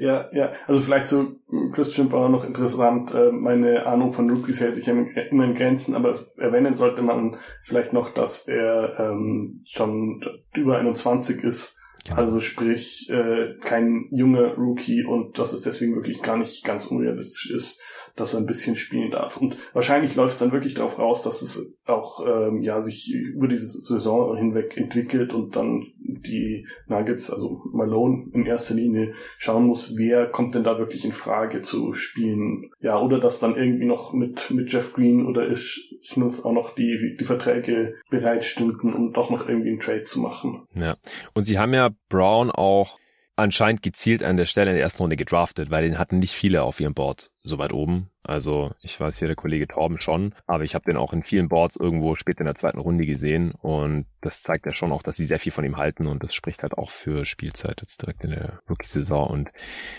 [0.00, 0.52] Ja, ja.
[0.66, 1.40] Also vielleicht zu
[1.72, 3.12] Christian Brown noch interessant.
[3.12, 7.36] Äh, meine Ahnung von Rookies hält sich ja immer in Grenzen, aber erwähnen sollte man
[7.62, 11.82] vielleicht noch, dass er ähm, schon über 21 ist.
[12.04, 12.16] Genau.
[12.16, 17.50] Also sprich, äh, kein junger Rookie und dass es deswegen wirklich gar nicht ganz unrealistisch
[17.50, 17.82] ist,
[18.16, 19.36] dass er ein bisschen spielen darf.
[19.36, 23.48] Und wahrscheinlich läuft es dann wirklich darauf raus, dass es auch ähm, ja sich über
[23.48, 29.96] diese Saison hinweg entwickelt und dann die Nuggets, also Malone in erster Linie schauen muss,
[29.96, 32.70] wer kommt denn da wirklich in Frage zu spielen.
[32.80, 36.74] Ja, oder dass dann irgendwie noch mit, mit Jeff Green oder Ish Smith auch noch
[36.74, 40.66] die, die Verträge bereitstünden, um doch noch irgendwie einen Trade zu machen.
[40.74, 40.96] Ja.
[41.34, 42.98] Und sie haben ja Brown auch
[43.40, 46.62] anscheinend gezielt an der Stelle in der ersten Runde gedraftet, weil den hatten nicht viele
[46.62, 48.10] auf ihrem Board so weit oben.
[48.22, 51.48] Also ich weiß hier der Kollege Torben schon, aber ich habe den auch in vielen
[51.48, 55.16] Boards irgendwo später in der zweiten Runde gesehen und das zeigt ja schon auch, dass
[55.16, 58.22] sie sehr viel von ihm halten und das spricht halt auch für Spielzeit jetzt direkt
[58.24, 59.50] in der Rookie-Saison und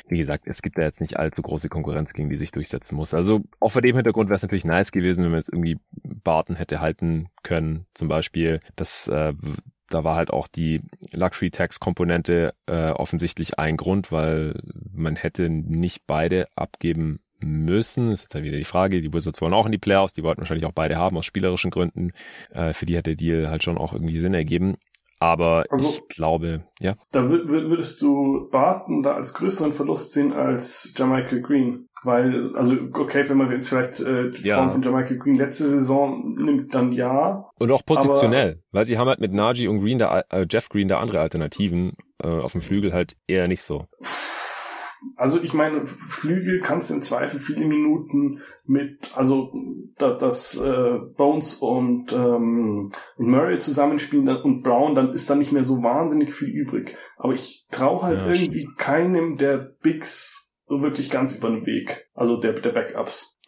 [0.08, 3.15] wie gesagt, es gibt da jetzt nicht allzu große Konkurrenz, gegen die sich durchsetzen muss.
[3.15, 6.56] Also auch vor dem Hintergrund wäre es natürlich nice gewesen, wenn man jetzt irgendwie Barton
[6.56, 8.60] hätte halten können, zum Beispiel.
[8.75, 9.34] Das äh,
[9.93, 10.82] da war halt auch die
[11.13, 14.60] Luxury Tax Komponente äh, offensichtlich ein Grund, weil
[14.91, 18.12] man hätte nicht beide abgeben müssen.
[18.12, 19.01] Das ist halt wieder die Frage.
[19.01, 20.13] Die Wizards wollen auch in die Playoffs.
[20.13, 22.12] Die wollten wahrscheinlich auch beide haben aus spielerischen Gründen.
[22.51, 24.77] Äh, für die hat der Deal halt schon auch irgendwie Sinn ergeben.
[25.21, 26.95] Aber also, ich glaube, ja.
[27.12, 31.89] Da würdest du Barton da als größeren Verlust sehen als Jermichael Green.
[32.03, 34.55] Weil, also, okay, wenn man jetzt vielleicht äh, die ja.
[34.55, 37.45] Form von Jermichael Green letzte Saison nimmt, dann ja.
[37.60, 40.69] Und auch positionell, aber, weil sie haben halt mit Najee und Green da, äh, Jeff
[40.69, 43.86] Green da andere Alternativen, äh, auf dem Flügel halt eher nicht so.
[45.16, 49.52] Also ich meine, Flügel kannst du im Zweifel viele Minuten mit, also
[49.98, 55.64] da, dass äh, Bones und ähm, Murray zusammenspielen und Brown, dann ist da nicht mehr
[55.64, 56.96] so wahnsinnig viel übrig.
[57.18, 58.78] Aber ich traue halt ja, irgendwie stimmt.
[58.78, 62.10] keinem der Bigs wirklich ganz über den Weg.
[62.14, 63.40] Also der, der Backups.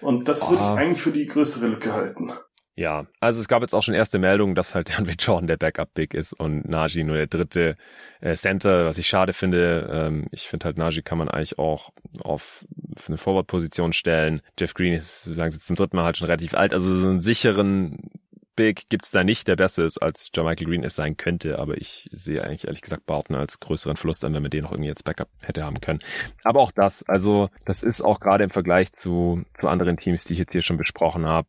[0.00, 0.74] Und das würde ich ah.
[0.74, 2.32] eigentlich für die größere Lücke halten.
[2.78, 6.12] Ja, also es gab jetzt auch schon erste Meldungen, dass halt DeAndre Jordan der Backup-Big
[6.12, 7.76] ist und Najee nur der dritte
[8.20, 9.88] äh, Center, was ich schade finde.
[9.90, 11.90] Ähm, ich finde halt, Najee kann man eigentlich auch
[12.22, 12.66] auf
[13.08, 14.42] eine Forward-Position stellen.
[14.58, 17.22] Jeff Green ist, sagen sie zum dritten Mal halt schon relativ alt, also so einen
[17.22, 18.10] sicheren
[18.56, 22.08] Big gibt's da nicht, der besser ist, als Jermichael Green es sein könnte, aber ich
[22.12, 25.04] sehe eigentlich ehrlich gesagt Barton als größeren Verlust an, wenn man den noch irgendwie jetzt
[25.04, 26.00] Backup hätte haben können.
[26.42, 30.32] Aber auch das, also das ist auch gerade im Vergleich zu, zu anderen Teams, die
[30.32, 31.48] ich jetzt hier schon besprochen habe,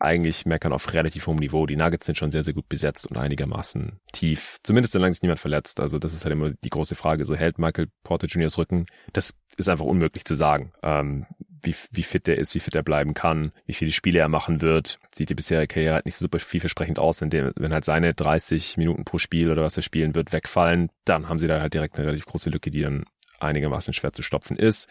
[0.00, 1.66] eigentlich meckern auf relativ hohem Niveau.
[1.66, 4.58] Die Nuggets sind schon sehr, sehr gut besetzt und einigermaßen tief.
[4.62, 5.80] Zumindest solange sich niemand verletzt.
[5.80, 7.24] Also das ist halt immer die große Frage.
[7.24, 8.86] So hält Michael Porter Juniors Rücken?
[9.12, 10.72] Das ist einfach unmöglich zu sagen.
[10.82, 11.26] Ähm,
[11.62, 14.62] wie, wie fit er ist, wie fit er bleiben kann, wie viele Spiele er machen
[14.62, 14.98] wird.
[15.14, 18.14] Sieht die bisherige Karriere halt nicht so super vielversprechend aus, wenn, der, wenn halt seine
[18.14, 21.74] 30 Minuten pro Spiel oder was er spielen wird wegfallen, dann haben sie da halt
[21.74, 23.04] direkt eine relativ große Lücke, die dann
[23.40, 24.88] einigermaßen schwer zu stopfen ist.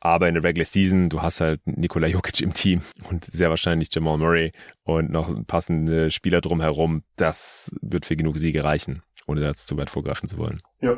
[0.00, 3.94] Aber in der Regular Season, du hast halt Nikola Jokic im Team und sehr wahrscheinlich
[3.94, 4.52] Jamal Murray
[4.84, 7.02] und noch passende Spieler drumherum.
[7.16, 10.62] Das wird für genug Siege reichen, ohne da jetzt zu weit vorgreifen zu wollen.
[10.80, 10.96] Ja.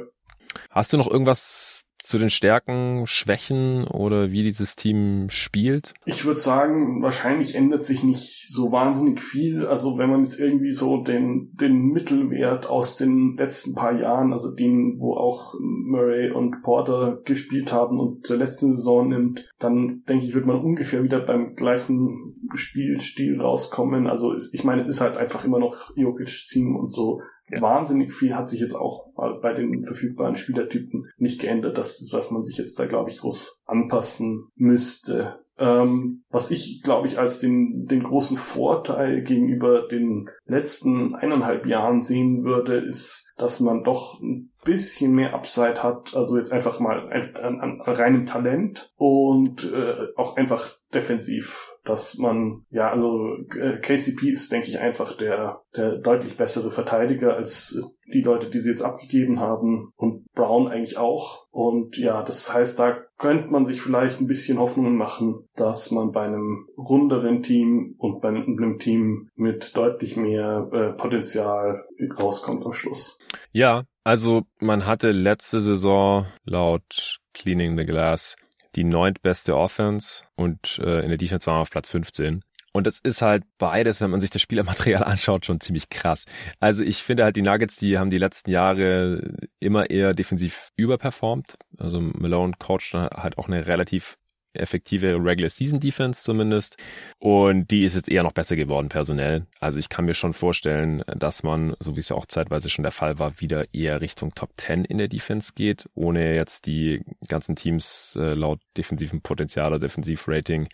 [0.71, 5.95] Hast du noch irgendwas zu den Stärken, Schwächen oder wie dieses Team spielt?
[6.05, 9.67] Ich würde sagen, wahrscheinlich ändert sich nicht so wahnsinnig viel.
[9.67, 14.55] Also wenn man jetzt irgendwie so den, den Mittelwert aus den letzten paar Jahren, also
[14.55, 20.25] den, wo auch Murray und Porter gespielt haben und der letzten Saison nimmt, dann denke
[20.25, 24.07] ich, wird man ungefähr wieder beim gleichen Spielstil rauskommen.
[24.07, 27.61] Also ich meine, es ist halt einfach immer noch Jokic-Team und so ja.
[27.61, 32.43] Wahnsinnig viel hat sich jetzt auch bei den verfügbaren Spielertypen nicht geändert, dass, dass man
[32.43, 35.39] sich jetzt da, glaube ich, groß anpassen müsste.
[35.57, 42.01] Ähm, was ich, glaube ich, als den, den großen Vorteil gegenüber den letzten eineinhalb Jahren
[42.01, 47.13] sehen würde, ist, dass man doch ein bisschen mehr Upside hat, also jetzt einfach mal
[47.13, 54.31] an, an, reinem Talent und äh, auch einfach defensiv, dass man, ja, also äh, KCP
[54.31, 58.83] ist, denke ich, einfach der, der deutlich bessere Verteidiger als die Leute, die sie jetzt
[58.83, 61.47] abgegeben haben und Brown eigentlich auch.
[61.51, 66.13] Und ja, das heißt, da könnte man sich vielleicht ein bisschen Hoffnungen machen, dass man
[66.13, 71.83] bei einem runderen Team und bei einem Team mit deutlich mehr äh, Potenzial
[72.19, 73.19] rauskommt am Schluss.
[73.53, 78.37] Ja, also man hatte letzte Saison laut Cleaning the Glass
[78.77, 82.43] die neuntbeste Offense und äh, in der Defense waren wir auf Platz 15.
[82.73, 86.25] Und es ist halt beides, wenn man sich das Spielermaterial anschaut, schon ziemlich krass.
[86.59, 91.55] Also ich finde halt, die Nuggets, die haben die letzten Jahre immer eher defensiv überperformt.
[91.79, 94.19] Also Malone coacht halt auch eine relativ
[94.55, 96.77] effektive Regular Season Defense zumindest.
[97.19, 99.47] Und die ist jetzt eher noch besser geworden personell.
[99.61, 102.83] Also ich kann mir schon vorstellen, dass man, so wie es ja auch zeitweise schon
[102.83, 107.03] der Fall war, wieder eher Richtung Top 10 in der Defense geht, ohne jetzt die
[107.29, 110.69] ganzen Teams äh, laut defensivem Potenzial oder Defensivrating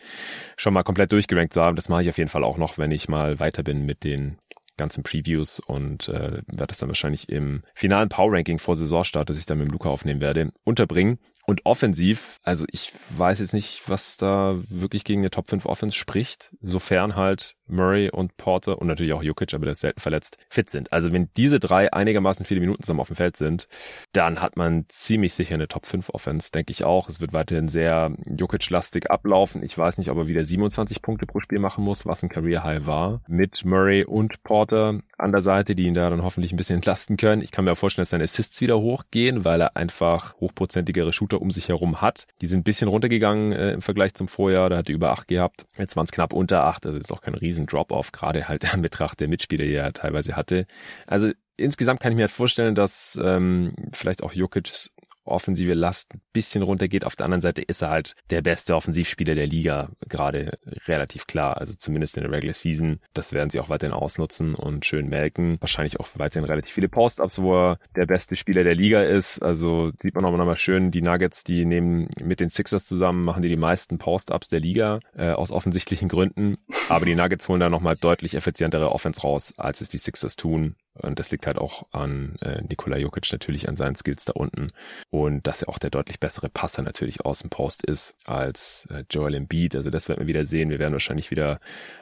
[0.56, 1.76] schon mal komplett durchgerankt zu haben.
[1.76, 4.38] Das mache ich auf jeden Fall auch noch, wenn ich mal weiter bin mit den
[4.80, 9.38] ganzen Previews und äh, werde das dann wahrscheinlich im finalen Power Ranking vor Saisonstart, das
[9.38, 11.18] ich dann mit dem Luca aufnehmen werde, unterbringen.
[11.50, 15.96] Und offensiv, also ich weiß jetzt nicht, was da wirklich gegen eine Top 5 Offense
[15.96, 20.36] spricht, sofern halt Murray und Porter und natürlich auch Jokic, aber der ist selten verletzt,
[20.48, 20.92] fit sind.
[20.92, 23.68] Also wenn diese drei einigermaßen viele Minuten zusammen auf dem Feld sind,
[24.12, 27.08] dann hat man ziemlich sicher eine Top 5 Offense, denke ich auch.
[27.08, 29.62] Es wird weiterhin sehr Jokic-lastig ablaufen.
[29.62, 32.64] Ich weiß nicht, ob er wieder 27 Punkte pro Spiel machen muss, was ein Career
[32.64, 36.56] High war, mit Murray und Porter an der Seite, die ihn da dann hoffentlich ein
[36.56, 37.42] bisschen entlasten können.
[37.42, 41.39] Ich kann mir auch vorstellen, dass seine Assists wieder hochgehen, weil er einfach hochprozentigere Shooter
[41.40, 42.26] um sich herum hat.
[42.40, 44.70] Die sind ein bisschen runtergegangen äh, im Vergleich zum Vorjahr.
[44.70, 45.66] Da hat er über 8 gehabt.
[45.78, 46.86] Jetzt waren es knapp unter 8.
[46.86, 50.36] Also ist auch kein riesen Drop-off, gerade halt in Betracht der Mitspieler, die er teilweise
[50.36, 50.66] hatte.
[51.06, 54.94] Also insgesamt kann ich mir halt vorstellen, dass ähm, vielleicht auch Jokic's
[55.30, 57.04] offensive Last ein bisschen runtergeht.
[57.04, 61.58] Auf der anderen Seite ist er halt der beste Offensivspieler der Liga, gerade relativ klar.
[61.58, 63.00] Also zumindest in der Regular Season.
[63.14, 65.56] Das werden sie auch weiterhin ausnutzen und schön melken.
[65.60, 69.40] Wahrscheinlich auch weiterhin relativ viele Post-Ups, wo er der beste Spieler der Liga ist.
[69.40, 73.42] Also sieht man auch nochmal schön, die Nuggets, die nehmen mit den Sixers zusammen, machen
[73.42, 76.56] die die meisten Post-Ups der Liga, äh, aus offensichtlichen Gründen.
[76.88, 80.76] Aber die Nuggets holen da nochmal deutlich effizientere Offense raus, als es die Sixers tun.
[80.94, 84.72] Und das liegt halt auch an äh, Nikola Jokic natürlich an seinen Skills da unten.
[85.10, 89.04] Und dass er auch der deutlich bessere Passer natürlich aus dem Post ist als äh,
[89.10, 89.76] Joel Embiid.
[89.76, 90.70] Also das werden wir wieder sehen.
[90.70, 91.60] Wir werden wahrscheinlich wieder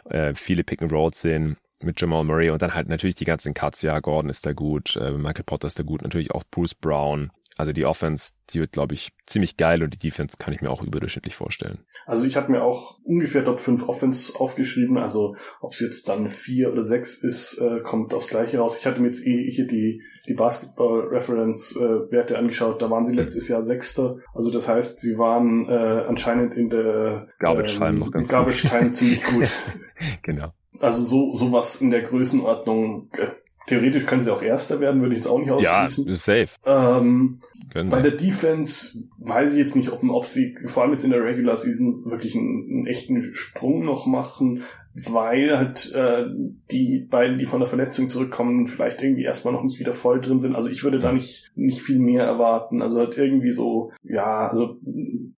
[0.08, 3.54] äh, viele Pick and Rolls sehen mit Jamal Murray und dann halt natürlich die ganzen
[3.54, 3.82] Cuts.
[3.82, 7.30] Ja, Gordon ist da gut, äh, Michael Potter ist da gut, natürlich auch Bruce Brown.
[7.58, 10.70] Also die Offense, die wird, glaube ich, ziemlich geil und die Defense kann ich mir
[10.70, 11.80] auch überdurchschnittlich vorstellen.
[12.06, 14.96] Also ich hatte mir auch ungefähr Top 5 Offense aufgeschrieben.
[14.96, 18.78] Also ob es jetzt dann 4 oder 6 ist, äh, kommt aufs Gleiche raus.
[18.78, 22.80] Ich hatte mir jetzt eh hier die, die Basketball-Reference-Werte äh, angeschaut.
[22.80, 24.18] Da waren sie letztes Jahr Sechster.
[24.32, 28.68] Also das heißt, sie waren äh, anscheinend in der Garbage Time ähm, noch ganz Garbage
[28.68, 29.50] Time ziemlich gut.
[30.22, 30.52] genau.
[30.78, 33.30] Also so sowas in der Größenordnung äh,
[33.68, 36.06] Theoretisch können sie auch Erster werden, würde ich jetzt auch nicht ausschließen.
[36.06, 36.48] Ja, safe.
[36.64, 37.38] Ähm,
[37.74, 41.22] bei der Defense weiß ich jetzt nicht, ob, ob sie vor allem jetzt in der
[41.22, 44.62] Regular Season wirklich einen, einen echten Sprung noch machen,
[44.94, 46.24] weil halt äh,
[46.70, 50.38] die beiden, die von der Verletzung zurückkommen, vielleicht irgendwie erstmal noch nicht wieder voll drin
[50.38, 50.56] sind.
[50.56, 52.82] Also ich würde da nicht nicht viel mehr erwarten.
[52.82, 54.78] Also halt irgendwie so, ja, also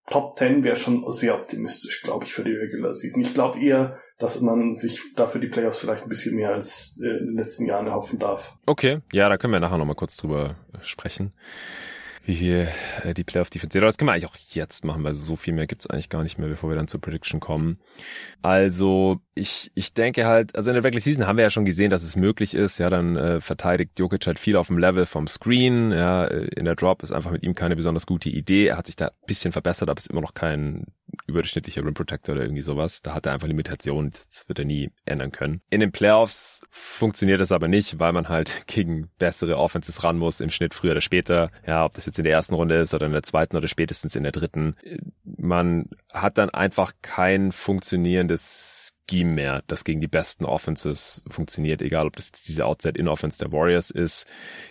[0.09, 3.21] Top 10 wäre schon sehr optimistisch, glaube ich, für die Regular Season.
[3.21, 7.19] Ich glaube eher, dass man sich dafür die Playoffs vielleicht ein bisschen mehr als äh,
[7.19, 8.57] in den letzten Jahren erhoffen darf.
[8.65, 11.33] Okay, ja, da können wir nachher nochmal kurz drüber sprechen
[12.23, 12.67] wie viel
[13.03, 15.67] äh, die Playoff Defense Das können wir eigentlich auch jetzt machen, weil so viel mehr
[15.67, 17.79] gibt's eigentlich gar nicht mehr, bevor wir dann zur Prediction kommen.
[18.41, 21.89] Also ich, ich denke halt, also in der Regular Season haben wir ja schon gesehen,
[21.89, 22.79] dass es möglich ist.
[22.79, 25.91] Ja, dann äh, verteidigt Jokic halt viel auf dem Level vom Screen.
[25.91, 28.67] Ja, äh, in der Drop ist einfach mit ihm keine besonders gute Idee.
[28.67, 30.87] Er hat sich da ein bisschen verbessert, aber ist immer noch kein
[31.27, 33.01] überdurchschnittlicher Rim Protector oder irgendwie sowas.
[33.01, 34.11] Da hat er einfach Limitationen.
[34.11, 35.61] Das wird er nie ändern können.
[35.69, 40.41] In den Playoffs funktioniert das aber nicht, weil man halt gegen bessere Offenses ran muss,
[40.41, 41.51] im Schnitt früher oder später.
[41.65, 44.15] Ja, ob das jetzt in der ersten Runde ist oder in der zweiten oder spätestens
[44.17, 44.75] in der dritten.
[45.23, 52.07] Man hat dann einfach kein funktionierendes Scheme mehr, das gegen die besten Offenses funktioniert, egal
[52.07, 54.25] ob das jetzt diese Outside-In-Offense der Warriors ist,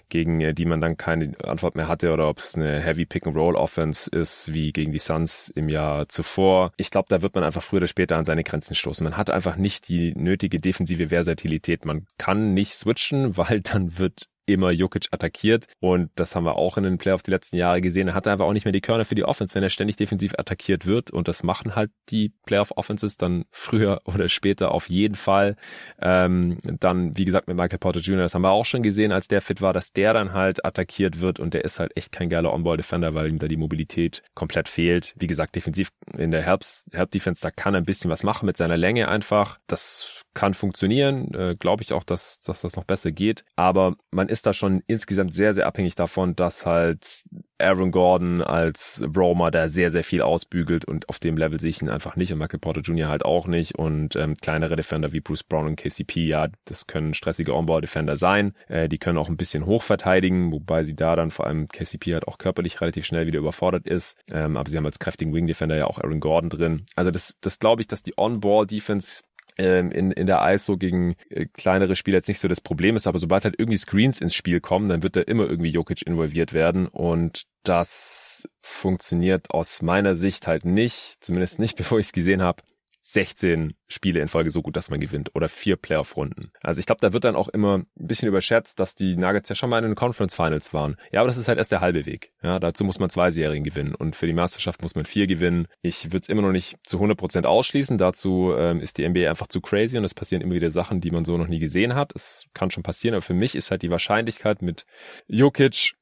[0.08, 4.10] gegen äh, die man dann keine Antwort mehr hatte, oder ob es eine Heavy Pick-and-Roll-Offense
[4.10, 6.72] ist, wie gegen die Suns im Jahr zuvor.
[6.78, 9.04] Ich glaube, da wird man einfach früher oder später an seine Grenzen stoßen.
[9.04, 11.84] Man hat einfach nicht die nötige defensive Versatilität.
[11.84, 15.66] Man kann nicht switchen, weil dann wird immer Jokic attackiert.
[15.80, 18.08] Und das haben wir auch in den Playoffs die letzten Jahre gesehen.
[18.08, 20.34] Er hatte einfach auch nicht mehr die Körner für die Offense, wenn er ständig defensiv
[20.38, 21.10] attackiert wird.
[21.10, 25.56] Und das machen halt die Playoff-Offenses dann früher oder später auf jeden Fall.
[26.00, 29.28] Ähm, dann, wie gesagt, mit Michael Porter Jr., das haben wir auch schon gesehen, als
[29.28, 31.40] der fit war, dass der dann halt attackiert wird.
[31.40, 35.14] Und der ist halt echt kein geiler On-Ball-Defender, weil ihm da die Mobilität komplett fehlt.
[35.18, 38.76] Wie gesagt, defensiv in der Help-Defense, da kann er ein bisschen was machen mit seiner
[38.76, 39.58] Länge einfach.
[39.66, 43.44] Das kann funktionieren, äh, glaube ich auch, dass, dass das noch besser geht.
[43.56, 47.24] Aber man ist da schon insgesamt sehr, sehr abhängig davon, dass halt
[47.60, 51.82] Aaron Gordon als Roma da sehr, sehr viel ausbügelt und auf dem Level sehe ich
[51.82, 53.08] ihn einfach nicht und Michael Porter Jr.
[53.08, 57.14] halt auch nicht und ähm, kleinere Defender wie Bruce Brown und KCP, ja, das können
[57.14, 61.30] stressige On-Ball-Defender sein, äh, die können auch ein bisschen hoch verteidigen, wobei sie da dann
[61.30, 64.86] vor allem KCP halt auch körperlich relativ schnell wieder überfordert ist, ähm, aber sie haben
[64.86, 66.86] als kräftigen Wing-Defender ja auch Aaron Gordon drin.
[66.96, 69.22] Also das, das glaube ich, dass die On-Ball-Defense
[69.60, 73.06] ähm, in, in der ISO gegen äh, kleinere Spieler jetzt nicht so das Problem ist,
[73.06, 76.54] aber sobald halt irgendwie Screens ins Spiel kommen, dann wird da immer irgendwie Jokic involviert
[76.54, 82.40] werden und das funktioniert aus meiner Sicht halt nicht, zumindest nicht bevor ich es gesehen
[82.42, 82.62] habe,
[83.02, 86.52] 16 Spiele in Folge so gut, dass man gewinnt oder vier Playoff-Runden.
[86.62, 89.54] Also ich glaube, da wird dann auch immer ein bisschen überschätzt, dass die Nuggets ja
[89.54, 90.96] schon mal in den Conference Finals waren.
[91.10, 92.32] Ja, aber das ist halt erst der halbe Weg.
[92.42, 95.66] Ja, dazu muss man zwei Serien gewinnen und für die Meisterschaft muss man vier gewinnen.
[95.82, 97.98] Ich würde es immer noch nicht zu 100 Prozent ausschließen.
[97.98, 101.10] Dazu ähm, ist die NBA einfach zu crazy und es passieren immer wieder Sachen, die
[101.10, 102.12] man so noch nie gesehen hat.
[102.14, 104.84] Es kann schon passieren, aber für mich ist halt die Wahrscheinlichkeit mit
[105.26, 105.94] Jokic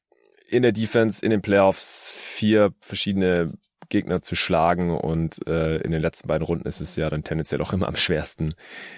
[0.49, 3.53] in der Defense in den Playoffs vier verschiedene
[3.89, 7.61] Gegner zu schlagen und äh, in den letzten beiden Runden ist es ja dann tendenziell
[7.61, 8.53] auch immer am schwersten.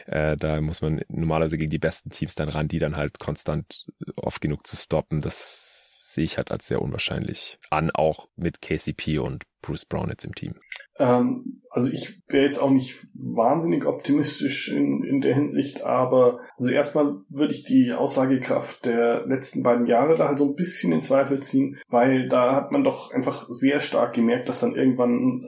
[0.06, 3.88] Äh, da muss man normalerweise gegen die besten Teams dann ran, die dann halt konstant
[4.15, 5.21] oft genug zu stoppen.
[5.21, 10.25] Das sehe ich halt als sehr unwahrscheinlich an, auch mit KCP und Bruce Brown jetzt
[10.25, 10.56] im Team.
[10.97, 16.71] Ähm, also ich wäre jetzt auch nicht wahnsinnig optimistisch in, in der Hinsicht, aber also
[16.71, 21.01] erstmal würde ich die Aussagekraft der letzten beiden Jahre da halt so ein bisschen in
[21.01, 25.45] Zweifel ziehen, weil da hat man doch einfach sehr stark gemerkt, dass dann irgendwann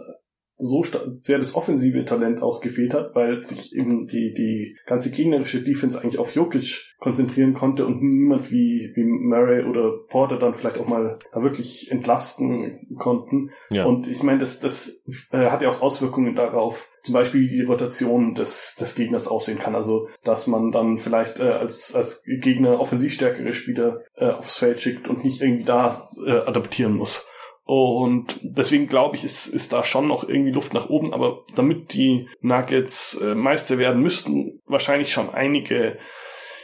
[0.57, 0.83] so
[1.15, 5.99] sehr das offensive Talent auch gefehlt hat, weil sich eben die, die ganze gegnerische Defense
[5.99, 10.87] eigentlich auf Jokic konzentrieren konnte und niemand wie, wie Murray oder Porter dann vielleicht auch
[10.87, 13.49] mal da wirklich entlasten konnten.
[13.71, 13.85] Ja.
[13.85, 18.33] Und ich meine, das, das äh, hat ja auch Auswirkungen darauf, zum Beispiel die Rotation
[18.33, 19.75] des, des Gegners aussehen kann.
[19.75, 25.09] Also, dass man dann vielleicht äh, als, als Gegner offensivstärkere Spieler äh, aufs Feld schickt
[25.09, 27.27] und nicht irgendwie da äh, adaptieren muss.
[27.65, 31.13] Und deswegen glaube ich, ist, ist da schon noch irgendwie Luft nach oben.
[31.13, 35.97] Aber damit die Nuggets äh, Meister werden, müssten wahrscheinlich schon einige,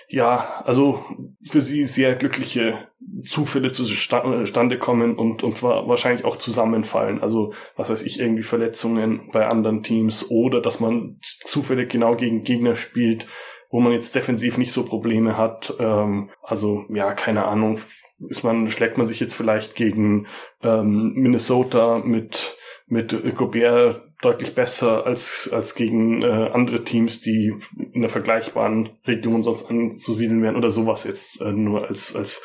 [0.09, 1.05] ja, also
[1.43, 2.87] für sie sehr glückliche
[3.23, 7.21] Zufälle zustande kommen und, und zwar wahrscheinlich auch zusammenfallen.
[7.21, 12.43] Also, was weiß ich, irgendwie Verletzungen bei anderen Teams oder dass man zufällig genau gegen
[12.43, 13.27] Gegner spielt,
[13.69, 15.75] wo man jetzt defensiv nicht so Probleme hat.
[15.79, 17.79] Ähm, also, ja, keine Ahnung,
[18.27, 20.27] ist man, schlägt man sich jetzt vielleicht gegen
[20.63, 22.57] ähm, Minnesota mit
[22.89, 27.53] mit Gobert deutlich besser als als gegen äh, andere Teams, die
[27.93, 32.43] in der vergleichbaren Region sonst anzusiedeln wären oder sowas jetzt äh, nur als als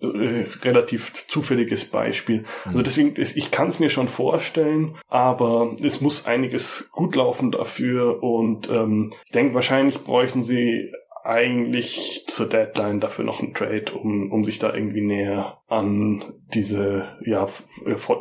[0.00, 2.44] äh, relativ zufälliges Beispiel.
[2.64, 2.84] Also mhm.
[2.84, 8.68] deswegen, ich kann es mir schon vorstellen, aber es muss einiges gut laufen dafür und
[8.70, 10.92] ähm, ich denke, wahrscheinlich bräuchten sie
[11.24, 17.16] eigentlich zur Deadline dafür noch ein Trade, um, um sich da irgendwie näher an diese,
[17.24, 17.48] ja,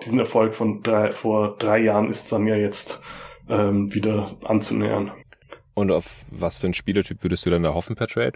[0.04, 3.02] diesen Erfolg von drei, vor drei Jahren ist dann ja jetzt
[3.50, 5.12] ähm, wieder anzunähern.
[5.74, 8.34] Und auf was für einen Spielertyp würdest du dann da hoffen per Trade?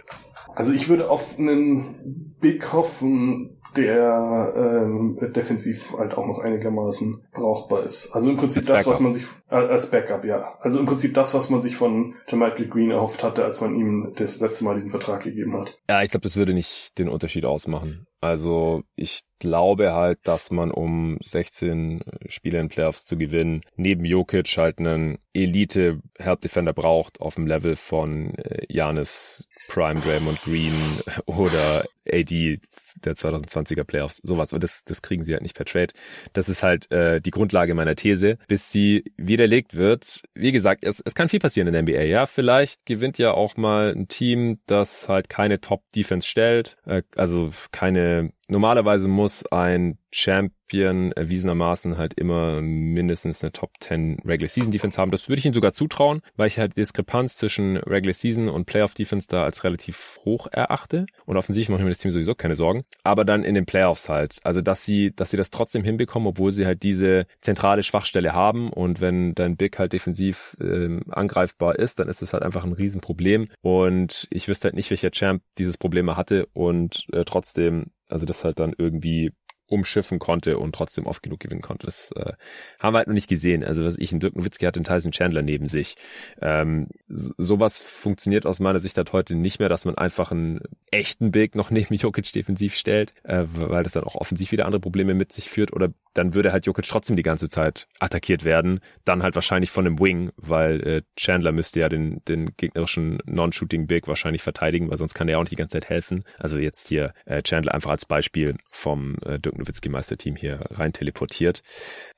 [0.54, 7.82] Also ich würde auf einen Big hoffen, der ähm, defensiv halt auch noch einigermaßen brauchbar
[7.84, 8.12] ist.
[8.12, 8.92] Also im Prinzip als das, Backup.
[8.92, 10.54] was man sich äh, als Backup, ja.
[10.60, 14.12] Also im Prinzip das, was man sich von Jermichael Green erhofft hatte, als man ihm
[14.16, 15.78] das letzte Mal diesen Vertrag gegeben hat.
[15.88, 18.06] Ja, ich glaube, das würde nicht den Unterschied ausmachen.
[18.20, 24.56] Also ich glaube halt, dass man um 16 Spiele in Playoffs zu gewinnen, neben Jokic
[24.56, 28.32] halt einen Elite Help Defender braucht auf dem Level von
[28.68, 30.72] Janis äh, Prime Draymond Green
[31.26, 32.58] oder AD
[33.04, 34.52] der 2020er Playoffs, sowas.
[34.52, 35.92] Und das, das kriegen sie halt nicht per Trade.
[36.32, 40.22] Das ist halt äh, die Grundlage meiner These, bis sie widerlegt wird.
[40.34, 42.04] Wie gesagt, es, es kann viel passieren in der NBA.
[42.04, 47.52] Ja, vielleicht gewinnt ja auch mal ein Team, das halt keine Top-Defense stellt, äh, also
[47.72, 54.96] keine Normalerweise muss ein Champion erwiesenermaßen halt immer mindestens eine Top 10 Regular Season Defense
[54.96, 55.10] haben.
[55.10, 58.94] Das würde ich ihm sogar zutrauen, weil ich halt Diskrepanz zwischen Regular Season und Playoff
[58.94, 61.06] Defense da als relativ hoch erachte.
[61.26, 62.84] Und offensichtlich mache ich mir das Team sowieso keine Sorgen.
[63.02, 64.38] Aber dann in den Playoffs halt.
[64.44, 68.70] Also, dass sie, dass sie das trotzdem hinbekommen, obwohl sie halt diese zentrale Schwachstelle haben.
[68.70, 72.72] Und wenn dein Big halt defensiv ähm, angreifbar ist, dann ist das halt einfach ein
[72.72, 73.48] Riesenproblem.
[73.60, 78.44] Und ich wüsste halt nicht, welcher Champ dieses Problem hatte und äh, trotzdem also das
[78.44, 79.32] halt dann irgendwie
[79.68, 81.86] umschiffen konnte und trotzdem oft genug gewinnen konnte.
[81.86, 82.32] Das äh,
[82.80, 83.64] haben wir halt noch nicht gesehen.
[83.64, 85.96] Also was ich, in Dirk Nowitzki hat den Tyson Chandler neben sich.
[86.40, 90.60] Ähm, sowas funktioniert aus meiner Sicht halt heute nicht mehr, dass man einfach einen
[90.90, 94.80] echten Big noch neben Jokic defensiv stellt, äh, weil das dann auch offensiv wieder andere
[94.80, 98.80] Probleme mit sich führt oder dann würde halt Jokic trotzdem die ganze Zeit attackiert werden.
[99.04, 103.86] Dann halt wahrscheinlich von einem Wing, weil äh, Chandler müsste ja den, den gegnerischen Non-Shooting
[103.86, 106.24] Big wahrscheinlich verteidigen, weil sonst kann er auch nicht die ganze Zeit helfen.
[106.38, 110.92] Also jetzt hier äh, Chandler einfach als Beispiel vom äh, Dirk Nowitzki Meisterteam hier rein
[110.92, 111.62] teleportiert.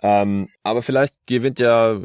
[0.02, 2.00] Ähm, aber vielleicht gewinnt ja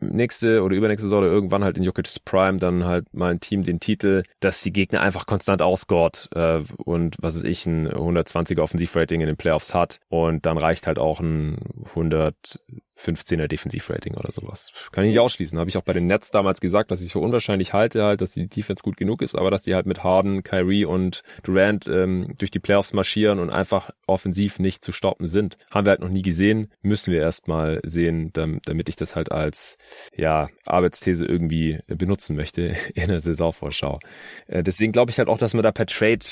[0.00, 3.80] nächste oder übernächste Saison oder irgendwann halt in Jokic's Prime dann halt mein Team den
[3.80, 9.20] Titel, dass die Gegner einfach konstant ausgort äh, und was ist ich, ein 120er Offensivrating
[9.20, 12.58] in den Playoffs hat und dann reicht halt auch ein 100
[12.98, 14.72] 15er Defensivrating oder sowas.
[14.92, 15.58] Kann ich nicht ausschließen.
[15.58, 18.20] Habe ich auch bei den Nets damals gesagt, dass ich es für unwahrscheinlich halte, halt,
[18.20, 21.86] dass die Defense gut genug ist, aber dass die halt mit Harden, Kyrie und Durant
[21.88, 25.58] ähm, durch die Playoffs marschieren und einfach offensiv nicht zu stoppen sind.
[25.70, 26.72] Haben wir halt noch nie gesehen.
[26.82, 29.76] Müssen wir erstmal sehen, damit ich das halt als
[30.14, 34.00] ja, Arbeitsthese irgendwie benutzen möchte in der Saisonvorschau.
[34.46, 36.24] Äh, deswegen glaube ich halt auch, dass man da per Trade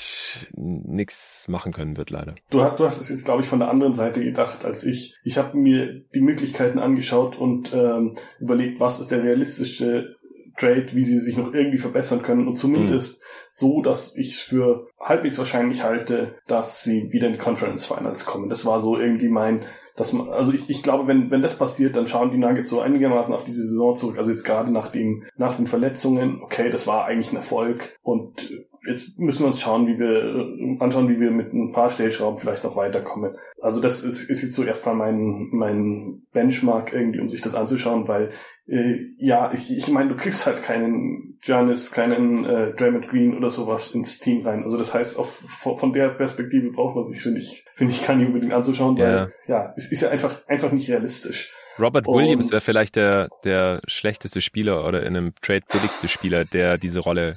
[0.55, 2.35] nichts machen können wird, leider.
[2.49, 5.15] Du, du hast es jetzt, glaube ich, von der anderen Seite gedacht als ich.
[5.23, 10.15] Ich habe mir die Möglichkeit Möglichkeiten angeschaut und ähm, überlegt, was ist der realistische
[10.57, 13.25] Trade, wie sie sich noch irgendwie verbessern können und zumindest mhm.
[13.49, 18.25] so, dass ich es für halbwegs wahrscheinlich halte, dass sie wieder in die Conference Finals
[18.25, 18.47] kommen.
[18.47, 19.65] Das war so irgendwie mein,
[19.97, 22.79] dass man, also ich, ich glaube, wenn, wenn das passiert, dann schauen die Nuggets so
[22.79, 24.17] einigermaßen auf diese Saison zurück.
[24.17, 28.49] Also jetzt gerade nach dem, nach den Verletzungen, okay, das war eigentlich ein Erfolg und
[28.87, 32.63] jetzt müssen wir uns schauen, wie wir anschauen, wie wir mit ein paar Stellschrauben vielleicht
[32.63, 33.35] noch weiterkommen.
[33.61, 38.07] Also das ist, ist jetzt so erstmal mein, mein Benchmark irgendwie, um sich das anzuschauen,
[38.07, 38.29] weil
[38.67, 43.49] äh, ja, ich, ich meine, du kriegst halt keinen Giannis, keinen äh, Draymond Green oder
[43.49, 44.63] sowas ins Team rein.
[44.63, 48.19] Also das heißt, auf, von, der Perspektive braucht man sich, finde ich, finde ich, kann
[48.19, 49.29] ich unbedingt anzuschauen, weil yeah.
[49.47, 51.53] ja, es ist ja einfach, einfach nicht realistisch.
[51.77, 56.77] Robert Williams wäre vielleicht der, der schlechteste Spieler oder in einem Trade billigste Spieler, der
[56.77, 57.35] diese Rolle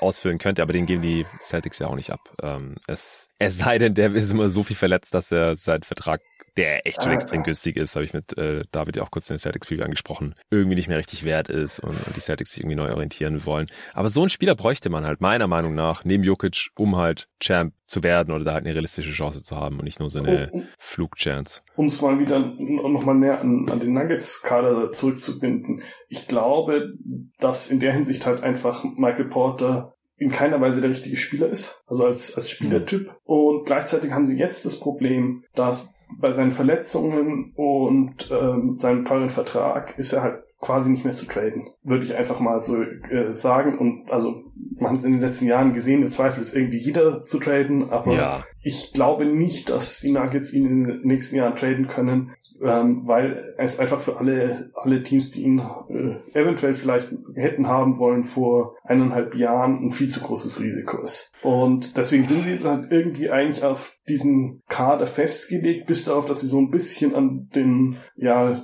[0.00, 2.20] ausfüllen könnte, aber den geben die Celtics ja auch nicht ab.
[2.42, 6.20] Ähm, es, es sei denn, der ist immer so viel verletzt, dass er seinen Vertrag
[6.56, 9.28] der echt schon ah, extrem günstig ist, habe ich mit äh, David ja auch kurz
[9.28, 12.52] in der Celtics Preview angesprochen, irgendwie nicht mehr richtig wert ist und, und die Celtics
[12.52, 13.66] sich irgendwie neu orientieren wollen.
[13.92, 17.74] Aber so einen Spieler bräuchte man halt meiner Meinung nach neben Jokic, um halt Champ
[17.86, 20.50] zu werden oder da halt eine realistische Chance zu haben und nicht nur so eine
[20.50, 21.62] um, Flugchance.
[21.76, 25.82] Um es mal wieder nochmal näher an, an den Nuggets-Kader zurückzubinden.
[26.14, 26.94] Ich glaube,
[27.40, 31.82] dass in der Hinsicht halt einfach Michael Porter in keiner Weise der richtige Spieler ist,
[31.88, 33.08] also als, als Spielertyp.
[33.08, 33.14] Mhm.
[33.24, 39.28] Und gleichzeitig haben sie jetzt das Problem, dass bei seinen Verletzungen und ähm, seinem teuren
[39.28, 41.70] Vertrag ist er halt quasi nicht mehr zu traden.
[41.82, 43.76] Würde ich einfach mal so äh, sagen.
[43.76, 44.36] Und also
[44.78, 47.90] man hat es in den letzten Jahren gesehen, im Zweifel ist irgendwie jeder zu traden,
[47.90, 48.44] aber ja.
[48.62, 52.30] ich glaube nicht, dass die Nuggets ihn in den nächsten Jahren traden können,
[52.64, 57.98] ähm, weil es einfach für alle, alle Teams, die ihn äh, eventuell vielleicht hätten haben
[57.98, 61.34] wollen vor eineinhalb Jahren, ein viel zu großes Risiko ist.
[61.42, 66.40] Und deswegen sind sie jetzt halt irgendwie eigentlich auf diesen Kader festgelegt, bis darauf, dass
[66.40, 68.54] sie so ein bisschen an den, ja,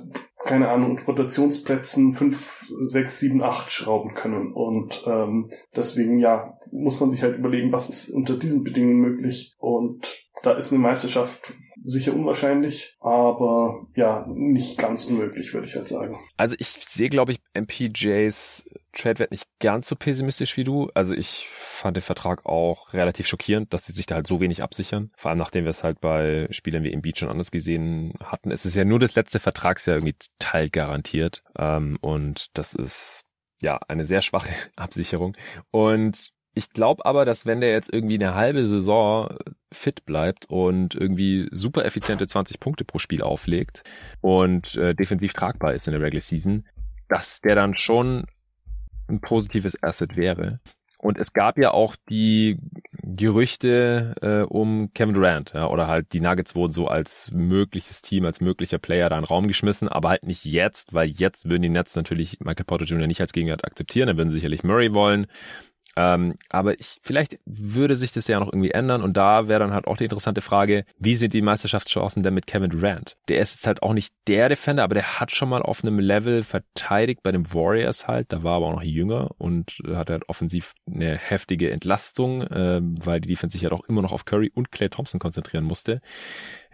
[0.45, 4.53] keine Ahnung, Rotationsplätzen 5, 6, 7, 8 schrauben können.
[4.53, 9.53] Und ähm, deswegen, ja, muss man sich halt überlegen, was ist unter diesen Bedingungen möglich.
[9.59, 15.87] Und da ist eine Meisterschaft sicher unwahrscheinlich, aber ja, nicht ganz unmöglich, würde ich halt
[15.87, 16.19] sagen.
[16.37, 18.63] Also ich sehe, glaube ich, MPJs
[18.93, 20.89] Trade werde nicht ganz so pessimistisch wie du.
[20.93, 24.61] Also ich fand den Vertrag auch relativ schockierend, dass sie sich da halt so wenig
[24.61, 25.11] absichern.
[25.15, 28.51] Vor allem nachdem wir es halt bei Spielern wie Embiid schon anders gesehen hatten.
[28.51, 31.43] Es ist ja nur das letzte Vertragsjahr irgendwie teilgarantiert.
[31.57, 33.25] Ähm, und das ist
[33.61, 35.37] ja eine sehr schwache Absicherung.
[35.71, 39.37] Und ich glaube aber, dass wenn der jetzt irgendwie eine halbe Saison
[39.71, 43.83] fit bleibt und irgendwie super effiziente 20 Punkte pro Spiel auflegt
[44.19, 46.67] und äh, defensiv tragbar ist in der Regular Season,
[47.07, 48.25] dass der dann schon
[49.11, 50.59] ein positives Asset wäre.
[51.01, 52.59] Und es gab ja auch die
[53.01, 58.23] Gerüchte äh, um Kevin Durant, ja, oder halt die Nuggets wurden so als mögliches Team,
[58.23, 61.63] als möglicher Player da in den Raum geschmissen, aber halt nicht jetzt, weil jetzt würden
[61.63, 63.07] die Nets natürlich Michael Porter Jr.
[63.07, 65.25] nicht als Gegenwart akzeptieren, dann würden sie sicherlich Murray wollen.
[65.97, 69.73] Ähm, aber ich, vielleicht würde sich das ja noch irgendwie ändern und da wäre dann
[69.73, 73.17] halt auch die interessante Frage, wie sind die Meisterschaftschancen denn mit Kevin Durant?
[73.27, 75.99] Der ist jetzt halt auch nicht der Defender, aber der hat schon mal auf einem
[75.99, 80.29] Level verteidigt bei den Warriors halt, da war aber auch noch jünger und hat halt
[80.29, 84.51] offensiv eine heftige Entlastung, äh, weil die Defense sich halt doch immer noch auf Curry
[84.53, 86.01] und Clay Thompson konzentrieren musste.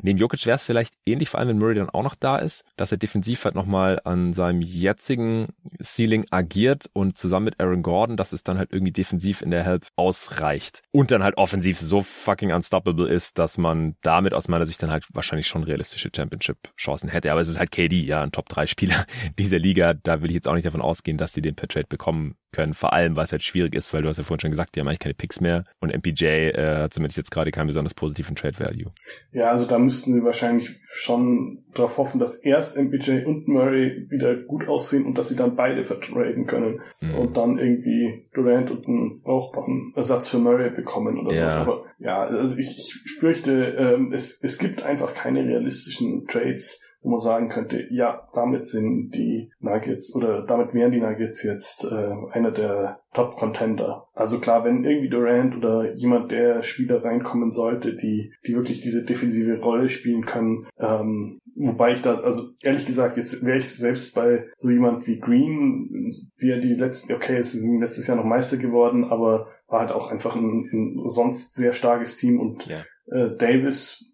[0.02, 2.64] Neben Jokic wäre es vielleicht ähnlich, vor allem wenn Murray dann auch noch da ist,
[2.76, 5.48] dass er defensiv halt nochmal an seinem jetzigen
[5.82, 9.64] Ceiling agiert und zusammen mit Aaron Gordon, dass es dann halt irgendwie defensiv in der
[9.64, 10.82] Help ausreicht.
[10.92, 14.92] Und dann halt offensiv so fucking unstoppable ist, dass man damit aus meiner Sicht dann
[14.92, 17.32] halt wahrscheinlich schon realistische Championship-Chancen hätte.
[17.32, 19.06] Aber es ist halt KD, ja, ein Top-3-Spieler
[19.40, 19.94] dieser Liga.
[19.94, 22.74] Da will ich jetzt auch nicht davon ausgehen, dass sie den per Trade bekommen können.
[22.74, 24.80] Vor allem, weil es halt schwierig ist, weil du hast ja vorhin schon gesagt, die
[24.80, 28.36] haben eigentlich keine Picks mehr und MPJ äh, hat zumindest jetzt gerade keinen besonders positiven
[28.36, 28.92] Trade Value.
[29.32, 34.36] Ja, also da müssten sie wahrscheinlich schon darauf hoffen, dass erst MPJ und Murray wieder
[34.36, 37.16] gut aussehen und dass sie dann beide vertraden können mhm.
[37.16, 41.38] und dann irgendwie Durant und einen brauchbaren Ersatz für Murray bekommen oder ja.
[41.50, 41.58] sowas.
[41.58, 47.10] Aber ja, also ich, ich fürchte, ähm, es, es gibt einfach keine realistischen Trades wo
[47.10, 52.14] man sagen könnte, ja, damit sind die Nuggets oder damit wären die Nuggets jetzt äh,
[52.32, 54.08] einer der Top-Contender.
[54.14, 59.04] Also klar, wenn irgendwie Durant oder jemand der Spieler reinkommen sollte, die, die wirklich diese
[59.04, 64.14] defensive Rolle spielen können, ähm, wobei ich da, also ehrlich gesagt, jetzt wäre ich selbst
[64.14, 68.26] bei so jemand wie Green, wie er die letzten, okay, sie sind letztes Jahr noch
[68.26, 72.84] Meister geworden, aber war halt auch einfach ein, ein sonst sehr starkes Team und ja.
[73.08, 74.07] äh, Davis,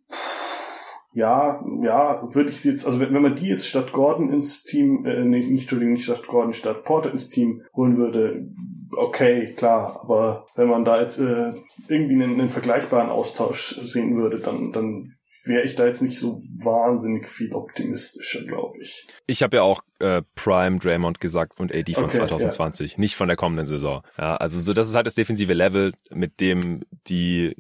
[1.14, 4.64] ja, ja, würde ich sie jetzt, also wenn, wenn man die jetzt statt Gordon ins
[4.64, 8.47] Team, äh, nicht, nicht, Entschuldigung, nicht statt Gordon, statt Porter ins Team holen würde,
[8.97, 11.53] okay, klar, aber wenn man da jetzt äh,
[11.88, 15.05] irgendwie einen, einen vergleichbaren Austausch sehen würde, dann, dann
[15.45, 19.07] wäre ich da jetzt nicht so wahnsinnig viel optimistischer, glaube ich.
[19.28, 22.99] Ich habe ja auch äh, Prime Draymond gesagt und AD von okay, 2020, ja.
[22.99, 24.03] nicht von der kommenden Saison.
[24.18, 27.55] Ja, also so das ist halt das defensive Level, mit dem die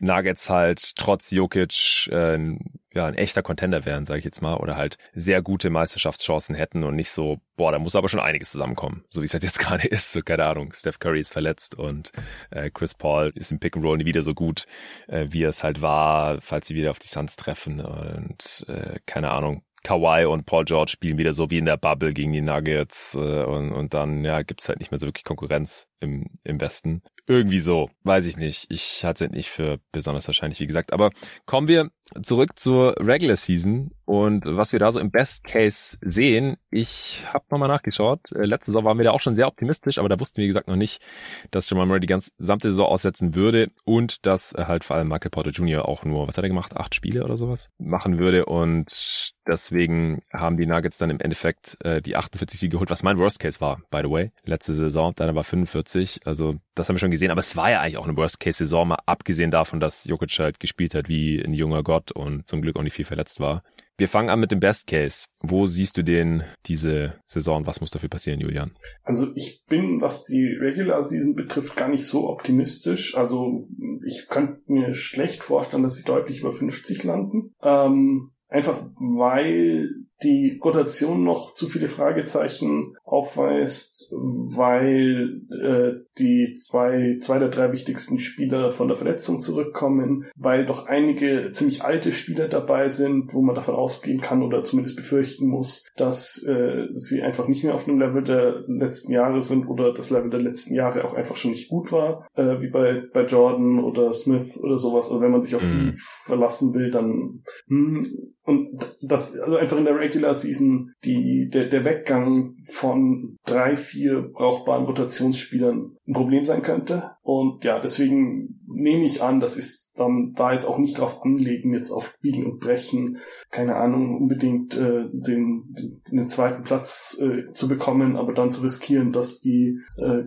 [0.00, 2.56] Nuggets halt trotz Jokic äh,
[2.96, 6.82] ja, ein echter Contender wären, sage ich jetzt mal, oder halt sehr gute Meisterschaftschancen hätten
[6.82, 9.58] und nicht so, boah, da muss aber schon einiges zusammenkommen, so wie es halt jetzt
[9.60, 12.10] gerade ist, so keine Ahnung, Steph Curry ist verletzt und
[12.50, 14.66] äh, Chris Paul ist im Pick and Roll nie wieder so gut,
[15.08, 19.30] äh, wie es halt war, falls sie wieder auf die Suns treffen und äh, keine
[19.30, 23.14] Ahnung, Kawhi und Paul George spielen wieder so wie in der Bubble gegen die Nuggets
[23.14, 27.02] äh, und, und dann ja gibt's halt nicht mehr so wirklich Konkurrenz im, im Westen.
[27.28, 28.70] Irgendwie so, weiß ich nicht.
[28.70, 30.92] Ich hatte es nicht für besonders wahrscheinlich, wie gesagt.
[30.92, 31.10] Aber
[31.44, 31.90] kommen wir
[32.22, 36.56] zurück zur Regular Season und was wir da so im Best Case sehen.
[36.70, 38.30] Ich habe nochmal nachgeschaut.
[38.32, 40.48] Äh, letzte Saison waren wir da auch schon sehr optimistisch, aber da wussten wir, wie
[40.48, 41.02] gesagt, noch nicht,
[41.50, 45.30] dass Jamal Murray die ganze gesamte Saison aussetzen würde und dass halt vor allem Michael
[45.30, 45.88] Porter Jr.
[45.88, 50.56] auch nur, was hat er gemacht, acht Spiele oder sowas machen würde und deswegen haben
[50.56, 53.80] die Nuggets dann im Endeffekt äh, die 48 Siege geholt, was mein Worst Case war,
[53.90, 55.14] by the way, letzte Saison.
[55.14, 58.06] Deiner war 45, also das haben wir schon gesehen, aber es war ja eigentlich auch
[58.06, 61.82] eine Worst Case Saison, mal abgesehen davon, dass Jokic halt gespielt hat wie ein junger
[61.82, 63.62] Gott und zum Glück auch nicht viel verletzt war.
[63.98, 65.26] Wir fangen an mit dem Best Case.
[65.40, 67.66] Wo siehst du den diese Saison?
[67.66, 68.72] Was muss dafür passieren, Julian?
[69.02, 73.16] Also ich bin, was die Regular Season betrifft, gar nicht so optimistisch.
[73.16, 73.66] Also
[74.04, 77.54] ich könnte mir schlecht vorstellen, dass sie deutlich über 50 landen.
[77.62, 79.90] Ähm, einfach weil
[80.22, 88.18] die Rotation noch zu viele Fragezeichen aufweist, weil äh, die zwei, zwei der drei wichtigsten
[88.18, 93.54] Spieler von der Verletzung zurückkommen, weil doch einige ziemlich alte Spieler dabei sind, wo man
[93.54, 97.98] davon ausgehen kann oder zumindest befürchten muss, dass äh, sie einfach nicht mehr auf dem
[97.98, 101.68] Level der letzten Jahre sind oder das Level der letzten Jahre auch einfach schon nicht
[101.68, 105.10] gut war, äh, wie bei, bei Jordan oder Smith oder sowas.
[105.10, 105.92] Also wenn man sich auf mhm.
[105.92, 105.92] die
[106.24, 111.84] verlassen will, dann hm, und das, also einfach in der Regular Season die, der, der
[111.84, 117.10] Weggang von drei, vier brauchbaren Rotationsspielern ein Problem sein könnte.
[117.22, 121.72] Und ja, deswegen nehme ich an, das ist dann da jetzt auch nicht drauf anlegen,
[121.72, 123.18] jetzt auf Biegen und Brechen,
[123.50, 128.60] keine Ahnung, unbedingt äh, den, den, den zweiten Platz äh, zu bekommen, aber dann zu
[128.60, 130.24] riskieren, dass die äh,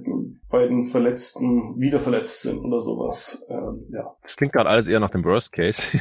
[0.49, 3.47] beiden Verletzten wieder verletzt sind oder sowas.
[3.49, 4.15] Ähm, ja.
[4.23, 5.83] Das klingt gerade alles eher nach dem Worst Case.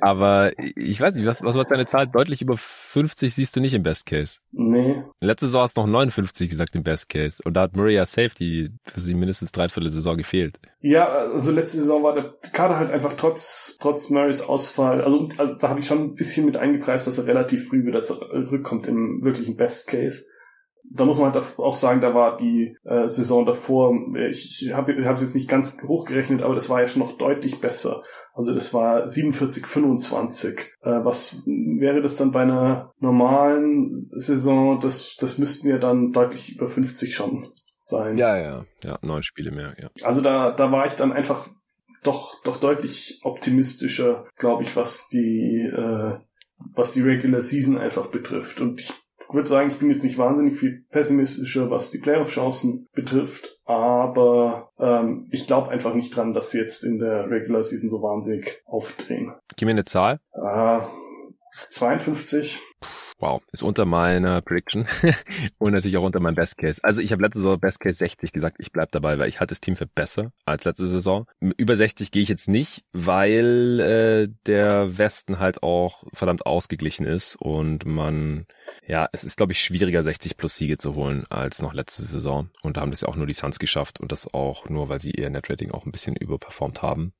[0.00, 2.06] Aber ich weiß nicht, was, was war deine Zahl?
[2.06, 4.38] Deutlich über 50 siehst du nicht im Best Case.
[4.52, 5.02] Nee.
[5.20, 7.42] Letzte Saison hast du noch 59 gesagt im Best Case.
[7.44, 10.58] Und da hat Murray ja Safety für sie mindestens dreiviertel Saison gefehlt.
[10.80, 15.56] Ja, also letzte Saison war der Kader halt einfach trotz, trotz Murrays Ausfall, also, also
[15.58, 19.24] da habe ich schon ein bisschen mit eingepreist, dass er relativ früh wieder zurückkommt im
[19.24, 20.24] wirklichen Best Case
[20.90, 23.92] da muss man halt auch sagen, da war die äh, Saison davor,
[24.28, 27.60] ich, ich habe es jetzt nicht ganz hochgerechnet, aber das war ja schon noch deutlich
[27.60, 28.02] besser.
[28.32, 30.60] Also das war 47, 25.
[30.82, 34.80] Äh, was wäre das dann bei einer normalen Saison?
[34.80, 37.46] Das, das müssten ja dann deutlich über 50 schon
[37.80, 38.16] sein.
[38.16, 39.90] Ja, ja, ja, neun Spiele mehr, ja.
[40.02, 41.48] Also da, da war ich dann einfach
[42.02, 46.18] doch, doch deutlich optimistischer, glaube ich, was die, äh,
[46.74, 48.60] was die Regular Season einfach betrifft.
[48.60, 48.92] Und ich
[49.34, 55.28] würde sagen, ich bin jetzt nicht wahnsinnig viel pessimistischer, was die Playoff-Chancen betrifft, aber ähm,
[55.30, 59.34] ich glaube einfach nicht dran, dass sie jetzt in der Regular Season so wahnsinnig aufdrehen.
[59.56, 60.20] Gib mir eine Zahl.
[60.32, 60.80] Äh,
[61.50, 62.60] 52.
[63.20, 64.86] Wow, ist unter meiner Prediction
[65.58, 66.80] und natürlich auch unter meinem Best Case.
[66.84, 69.52] Also ich habe letzte Saison Best Case 60 gesagt, ich bleib dabei, weil ich halte
[69.52, 71.26] das Team für besser als letzte Saison.
[71.40, 77.34] Über 60 gehe ich jetzt nicht, weil äh, der Westen halt auch verdammt ausgeglichen ist
[77.34, 78.46] und man,
[78.86, 82.50] ja, es ist glaube ich schwieriger 60 plus Siege zu holen als noch letzte Saison
[82.62, 85.00] und da haben das ja auch nur die Suns geschafft und das auch nur, weil
[85.00, 87.12] sie ihr Netrating auch ein bisschen überperformt haben.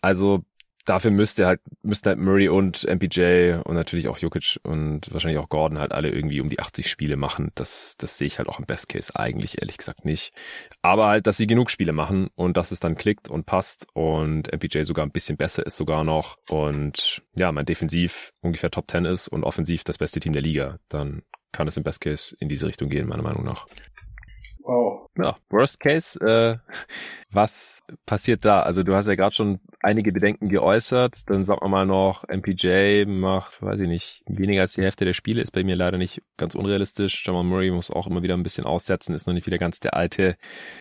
[0.00, 0.42] Also
[0.88, 5.48] dafür müsste halt, müssten halt Murray und MPJ und natürlich auch Jokic und wahrscheinlich auch
[5.48, 7.50] Gordon halt alle irgendwie um die 80 Spiele machen.
[7.54, 10.32] Das, das sehe ich halt auch im Best Case eigentlich ehrlich gesagt nicht.
[10.82, 14.52] Aber halt, dass sie genug Spiele machen und dass es dann klickt und passt und
[14.52, 19.04] MPJ sogar ein bisschen besser ist sogar noch und ja, mein Defensiv ungefähr Top 10
[19.04, 21.22] ist und offensiv das beste Team der Liga, dann
[21.52, 23.66] kann es im Best Case in diese Richtung gehen, meiner Meinung nach.
[24.60, 25.08] Wow.
[25.16, 26.58] Ja, Worst Case, äh,
[27.30, 28.62] was passiert da?
[28.62, 31.22] Also du hast ja gerade schon einige Bedenken geäußert.
[31.26, 35.12] Dann sagen wir mal noch, MPJ macht, weiß ich nicht, weniger als die Hälfte der
[35.12, 37.24] Spiele, ist bei mir leider nicht ganz unrealistisch.
[37.26, 39.94] Jamal Murray muss auch immer wieder ein bisschen aussetzen, ist noch nicht wieder ganz der
[39.94, 40.36] alte.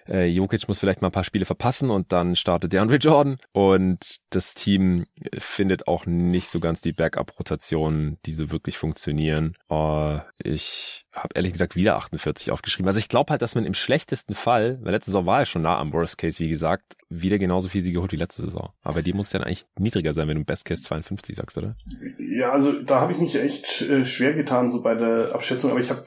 [0.07, 3.37] Äh, Jokic muss vielleicht mal ein paar Spiele verpassen und dann startet der Andre Jordan.
[3.51, 5.05] Und das Team
[5.37, 9.55] findet auch nicht so ganz die Backup-Rotationen, die so wirklich funktionieren.
[9.69, 12.87] Uh, ich habe ehrlich gesagt wieder 48 aufgeschrieben.
[12.87, 15.63] Also ich glaube halt, dass man im schlechtesten Fall, weil letzte Saison war er schon
[15.63, 18.69] nah am Worst Case, wie gesagt, wieder genauso viel sie geholt wie letzte Saison.
[18.83, 21.75] Aber die muss dann eigentlich niedriger sein, wenn du Best Case 52 sagst, oder?
[22.17, 25.79] Ja, also da habe ich mich echt äh, schwer getan, so bei der Abschätzung, aber
[25.79, 26.03] ich habe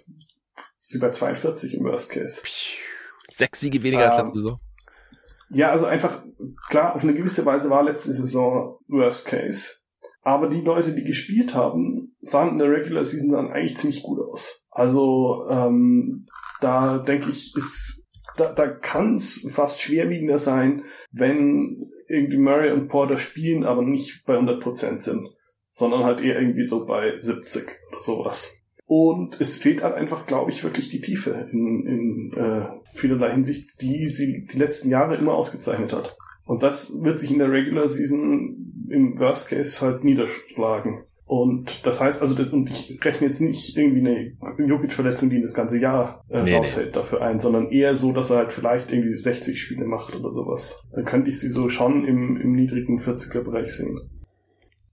[0.76, 2.42] sie bei 42 im Worst Case.
[3.28, 4.60] Sechs Siege weniger ähm, als letzte Saison.
[5.50, 6.22] Ja, also einfach,
[6.68, 9.80] klar, auf eine gewisse Weise war letzte Saison Worst Case.
[10.22, 14.20] Aber die Leute, die gespielt haben, sahen in der Regular Season dann eigentlich ziemlich gut
[14.20, 14.66] aus.
[14.70, 16.26] Also ähm,
[16.60, 17.99] da denke ich, ist
[18.40, 24.24] da, da kann es fast schwerwiegender sein, wenn irgendwie Murray und Porter spielen, aber nicht
[24.26, 25.28] bei 100% sind,
[25.68, 28.64] sondern halt eher irgendwie so bei 70 oder sowas.
[28.86, 33.80] Und es fehlt halt einfach, glaube ich, wirklich die Tiefe in, in äh, vielerlei Hinsicht,
[33.80, 36.16] die sie die letzten Jahre immer ausgezeichnet hat.
[36.44, 41.04] Und das wird sich in der Regular Season im Worst Case halt niederschlagen.
[41.30, 45.54] Und das heißt, also das, und ich rechne jetzt nicht irgendwie eine Jokic-Verletzung, die das
[45.54, 46.92] ganze Jahr äh, nee, rausfällt, nee.
[46.92, 50.88] dafür ein, sondern eher so, dass er halt vielleicht irgendwie 60 Spiele macht oder sowas.
[50.92, 54.10] Dann könnte ich sie so schon im, im niedrigen 40er-Bereich sehen.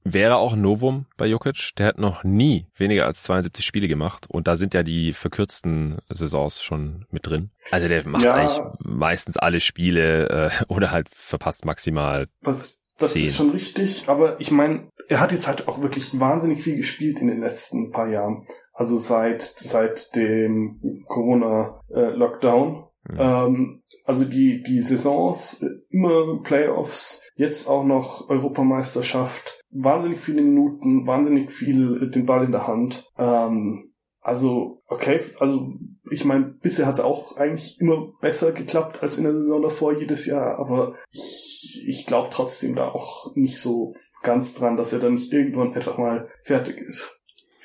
[0.04, 1.72] Wäre auch ein Novum bei Jokic.
[1.80, 4.28] Der hat noch nie weniger als 72 Spiele gemacht.
[4.30, 7.50] Und da sind ja die verkürzten Saisons schon mit drin.
[7.72, 12.28] Also der macht ja, eigentlich meistens alle Spiele äh, oder halt verpasst maximal.
[12.42, 13.24] Was, das 10.
[13.24, 17.20] ist schon richtig, aber ich meine, er hat jetzt halt auch wirklich wahnsinnig viel gespielt
[17.20, 18.46] in den letzten paar Jahren.
[18.74, 22.86] Also seit, seit dem Corona-Lockdown.
[23.10, 23.18] Mhm.
[23.18, 31.52] ähm, also die, die Saisons, immer Playoffs, jetzt auch noch Europameisterschaft, wahnsinnig viele Minuten, wahnsinnig
[31.52, 33.06] viel äh, den Ball in der Hand.
[33.18, 33.92] Ähm,
[34.28, 35.72] also, okay, also
[36.12, 39.98] ich meine, bisher hat es auch eigentlich immer besser geklappt als in der Saison davor
[39.98, 45.00] jedes Jahr, aber ich, ich glaube trotzdem da auch nicht so ganz dran, dass er
[45.00, 47.17] dann nicht irgendwann einfach mal fertig ist.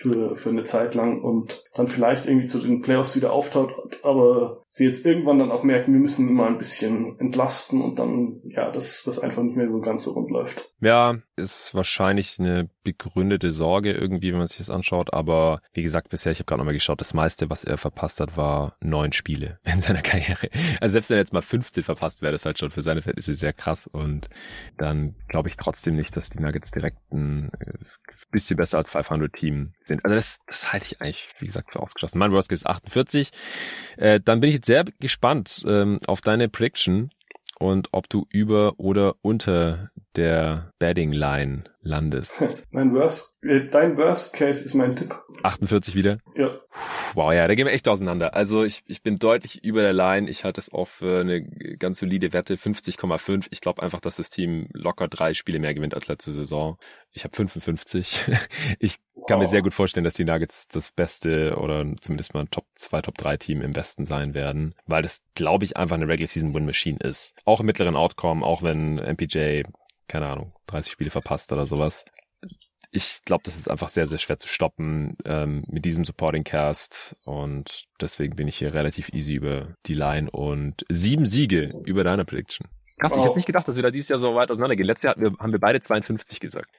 [0.03, 3.73] Für, für eine Zeit lang und dann vielleicht irgendwie zu den Playoffs wieder auftaucht,
[4.03, 8.41] aber sie jetzt irgendwann dann auch merken, wir müssen mal ein bisschen entlasten und dann,
[8.45, 10.71] ja, dass das einfach nicht mehr so ganz so rund läuft.
[10.81, 16.09] Ja, ist wahrscheinlich eine begründete Sorge irgendwie, wenn man sich das anschaut, aber wie gesagt,
[16.11, 19.61] bisher, ich habe gerade nochmal geschaut, das meiste, was er verpasst hat, war neun Spiele
[19.65, 20.49] in seiner Karriere.
[20.81, 23.35] Also selbst wenn er jetzt mal 15 verpasst, wäre das halt schon für seine Verhältnisse
[23.35, 24.29] sehr krass und
[24.77, 27.73] dann glaube ich trotzdem nicht, dass die Nuggets direkt ein äh,
[28.33, 30.05] bisschen besser als 500 Team sind.
[30.05, 32.19] Also das, das halte ich eigentlich, wie gesagt, für ausgeschlossen.
[32.19, 33.31] Mein Worst Case ist 48.
[33.97, 37.11] Äh, dann bin ich jetzt sehr gespannt ähm, auf deine Prediction
[37.59, 42.45] und ob du über oder unter der Betting Line landest.
[42.71, 45.15] mein Worst, äh, dein Worst Case ist mein Tipp.
[45.43, 46.19] 48 wieder?
[46.35, 46.51] Ja.
[47.15, 48.35] Wow, ja, da gehen wir echt auseinander.
[48.35, 50.29] Also ich, ich bin deutlich über der Line.
[50.29, 51.43] Ich halte es auch für eine
[51.79, 53.47] ganz solide Wette, 50,5.
[53.51, 56.79] Ich glaube einfach, dass das Team locker drei Spiele mehr gewinnt als letzte Saison.
[57.13, 58.23] Ich habe 55.
[58.79, 59.45] ich kann wow.
[59.45, 63.03] mir sehr gut vorstellen, dass die Nuggets das beste oder zumindest mal ein Top 2,
[63.03, 66.55] Top 3 Team im Westen sein werden, weil das, glaube ich, einfach eine Regular Season
[66.55, 67.35] Win Machine ist.
[67.45, 69.63] Auch im mittleren Outcome, auch wenn MPJ
[70.13, 72.05] keine Ahnung, 30 Spiele verpasst oder sowas.
[72.91, 77.17] Ich glaube, das ist einfach sehr, sehr schwer zu stoppen ähm, mit diesem Supporting Cast
[77.25, 82.27] und deswegen bin ich hier relativ easy über die Line und sieben Siege über deine
[82.27, 82.69] Prediction.
[83.03, 83.19] Krass, wow.
[83.19, 84.87] ich hätte nicht gedacht, dass wir da dieses Jahr so weit auseinandergehen.
[84.87, 86.71] Letztes Jahr haben wir, haben wir beide 52 gesagt.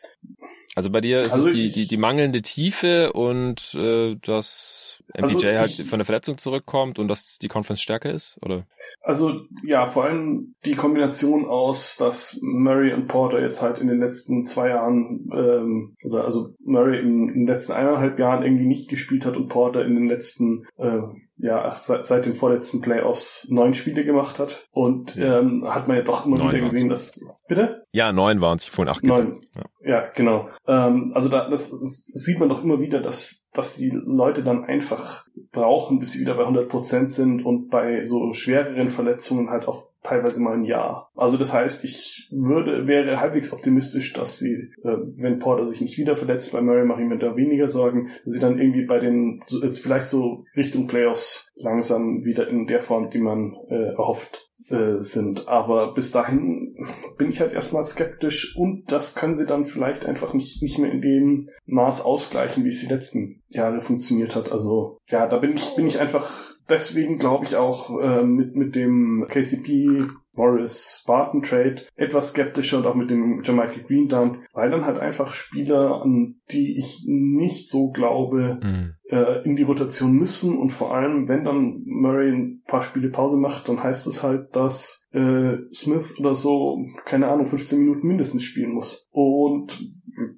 [0.74, 5.48] Also bei dir ist also es die, die, die mangelnde Tiefe und äh, dass MPJ
[5.48, 8.66] also halt von der Verletzung zurückkommt und dass die Conference stärker ist, oder?
[9.02, 14.00] Also ja, vor allem die Kombination aus, dass Murray und Porter jetzt halt in den
[14.00, 18.90] letzten zwei Jahren ähm, oder also Murray in, in den letzten eineinhalb Jahren irgendwie nicht
[18.90, 21.02] gespielt hat und Porter in den letzten äh,
[21.38, 24.68] ja seit, seit den vorletzten Playoffs neun Spiele gemacht hat.
[24.72, 28.66] Und ähm, hat man ja doch immer wieder gesehen, dass bitte ja neun waren es
[28.66, 29.42] vorhin acht neun.
[29.42, 29.70] gesagt.
[29.82, 29.90] Ja.
[29.90, 30.50] ja, genau.
[30.68, 34.66] Ähm, also da, das, das sieht man doch immer wieder, dass, dass die Leute dann
[34.66, 39.68] einfach brauchen, bis sie wieder bei 100 Prozent sind und bei so schwereren Verletzungen halt
[39.68, 41.12] auch teilweise mal ein Jahr.
[41.16, 45.98] Also das heißt, ich würde, wäre halbwegs optimistisch, dass sie, äh, wenn Porter sich nicht
[45.98, 49.00] wieder verletzt, bei Murray mache ich mir da weniger Sorgen, dass sie dann irgendwie bei
[49.00, 54.50] den, jetzt vielleicht so Richtung Playoffs langsam wieder in der Form, die man äh, erhofft,
[54.70, 55.48] äh, sind.
[55.48, 56.76] Aber bis dahin
[57.18, 60.92] bin ich halt erstmal skeptisch und das können sie dann vielleicht einfach nicht, nicht mehr
[60.92, 64.52] in dem Maß ausgleichen, wie es die letzten Jahre funktioniert hat.
[64.52, 68.76] Also ja, da bin ich, bin ich einfach deswegen glaube ich auch äh, mit, mit
[68.76, 74.70] dem KCP Morris Spartan Trade etwas skeptischer und auch mit dem Jamaica Green Dump, weil
[74.70, 78.94] dann halt einfach Spieler, an die ich nicht so glaube, mhm.
[79.10, 83.38] äh, in die Rotation müssen und vor allem, wenn dann Murray ein paar Spiele Pause
[83.38, 88.44] macht, dann heißt es halt, dass äh, Smith oder so, keine Ahnung, 15 Minuten mindestens
[88.44, 89.10] spielen muss.
[89.12, 89.80] Und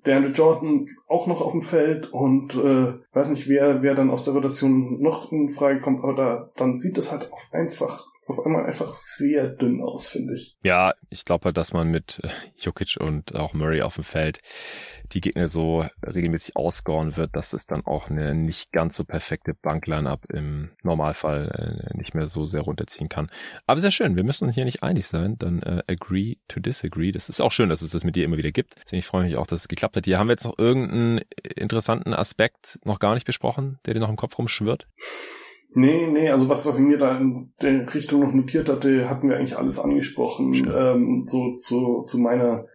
[0.05, 4.09] der Andrew Jordan auch noch auf dem Feld und äh, weiß nicht, wer, wer dann
[4.09, 8.05] aus der Rotation noch in Frage kommt, aber da, dann sieht das halt auf einfach
[8.27, 10.57] auf einmal einfach sehr dünn aus, finde ich.
[10.63, 14.39] Ja, ich glaube halt, dass man mit äh, Jokic und auch Murray auf dem Feld
[15.11, 19.53] die Gegner so regelmäßig ausgoren wird, dass es dann auch eine nicht ganz so perfekte
[19.53, 23.29] Bankline-Up im Normalfall äh, nicht mehr so sehr runterziehen kann.
[23.67, 27.11] Aber sehr schön, wir müssen uns hier nicht einig sein, dann äh, agree to disagree.
[27.11, 28.75] Das ist auch schön, dass es das mit dir immer wieder gibt.
[28.85, 30.05] Deswegen ich freue mich auch, dass es geklappt hat.
[30.05, 31.21] Hier haben wir jetzt noch irgendeinen
[31.55, 34.87] interessanten Aspekt noch gar nicht besprochen, der dir noch im Kopf rumschwirrt.
[35.75, 39.29] Nee, nee, also was, was ich mir da in der Richtung noch notiert hatte, hatten
[39.29, 40.71] wir eigentlich alles angesprochen.
[40.73, 42.65] Ähm, so zu, zu meiner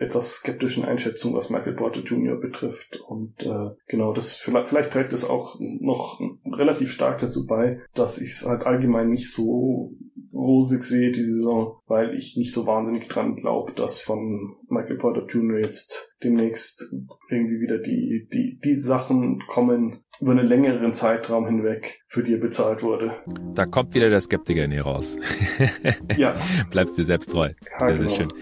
[0.00, 2.36] etwas skeptischen Einschätzung, was Michael Porter Jr.
[2.36, 3.00] betrifft.
[3.00, 8.18] Und äh, genau, das vielleicht, vielleicht trägt es auch noch relativ stark dazu bei, dass
[8.18, 9.92] ich es halt allgemein nicht so
[10.32, 15.26] rosig sehe, die Saison, weil ich nicht so wahnsinnig dran glaube, dass von Michael Porter
[15.26, 15.58] Jr.
[15.58, 16.92] jetzt demnächst
[17.28, 22.38] irgendwie wieder die, die, die Sachen kommen, über einen längeren Zeitraum hinweg für die er
[22.38, 23.12] bezahlt wurde.
[23.54, 25.16] Da kommt wieder der Skeptiker in dir raus.
[26.16, 26.36] ja.
[26.70, 27.48] Bleibst dir selbst treu.
[27.48, 28.08] Ja, sehr, genau.
[28.08, 28.32] sehr schön.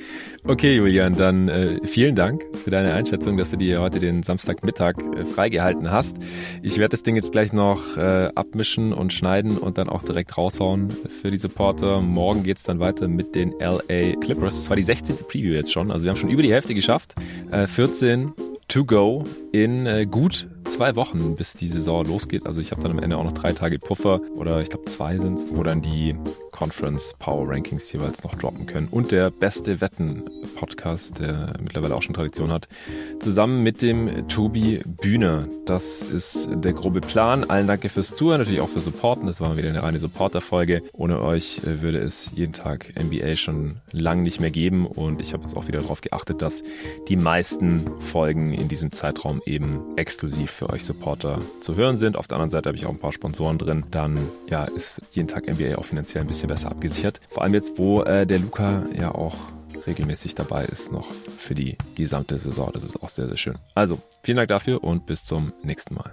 [0.47, 4.97] Okay, Julian, dann äh, vielen Dank für deine Einschätzung, dass du dir heute den Samstagmittag
[4.99, 6.19] äh, freigehalten hast.
[6.63, 10.37] Ich werde das Ding jetzt gleich noch äh, abmischen und schneiden und dann auch direkt
[10.37, 12.03] raushauen für die Supporter.
[12.03, 14.57] Morgen geht's dann weiter mit den LA Clippers.
[14.57, 15.17] Das war die 16.
[15.29, 15.91] Preview jetzt schon.
[15.91, 17.15] Also wir haben schon über die Hälfte geschafft.
[17.51, 18.33] Äh, 14
[18.71, 22.47] to go in äh, gut zwei Wochen, bis die Saison losgeht.
[22.47, 25.19] Also ich habe dann am Ende auch noch drei Tage Puffer oder ich glaube zwei
[25.19, 26.15] sind, wo dann die
[26.61, 28.89] Conference Power Rankings jeweils noch droppen können.
[28.89, 32.69] Und der beste Wetten-Podcast, der mittlerweile auch schon Tradition hat,
[33.19, 35.49] zusammen mit dem Tobi Bühne.
[35.65, 37.49] Das ist der grobe Plan.
[37.49, 39.27] Allen danke fürs Zuhören, natürlich auch fürs Supporten.
[39.27, 40.83] Das war wieder eine reine Supporter-Folge.
[40.93, 44.85] Ohne euch äh, würde es jeden Tag NBA schon lang nicht mehr geben.
[44.85, 46.63] Und ich habe jetzt auch wieder darauf geachtet, dass
[47.09, 52.19] die meisten Folgen in diesem Zeitraum eben exklusiv für euch Supporter zu hören sind.
[52.19, 53.85] Auf der anderen Seite habe ich auch ein paar Sponsoren drin.
[53.91, 54.19] Dann
[54.51, 57.21] ja, ist jeden Tag NBA auch finanziell ein bisschen besser abgesichert.
[57.31, 59.37] Vor allem jetzt, wo äh, der Luca ja auch
[59.87, 62.71] regelmäßig dabei ist, noch für die gesamte Saison.
[62.73, 63.59] Das ist auch sehr, sehr schön.
[63.75, 66.13] Also, vielen Dank dafür und bis zum nächsten Mal.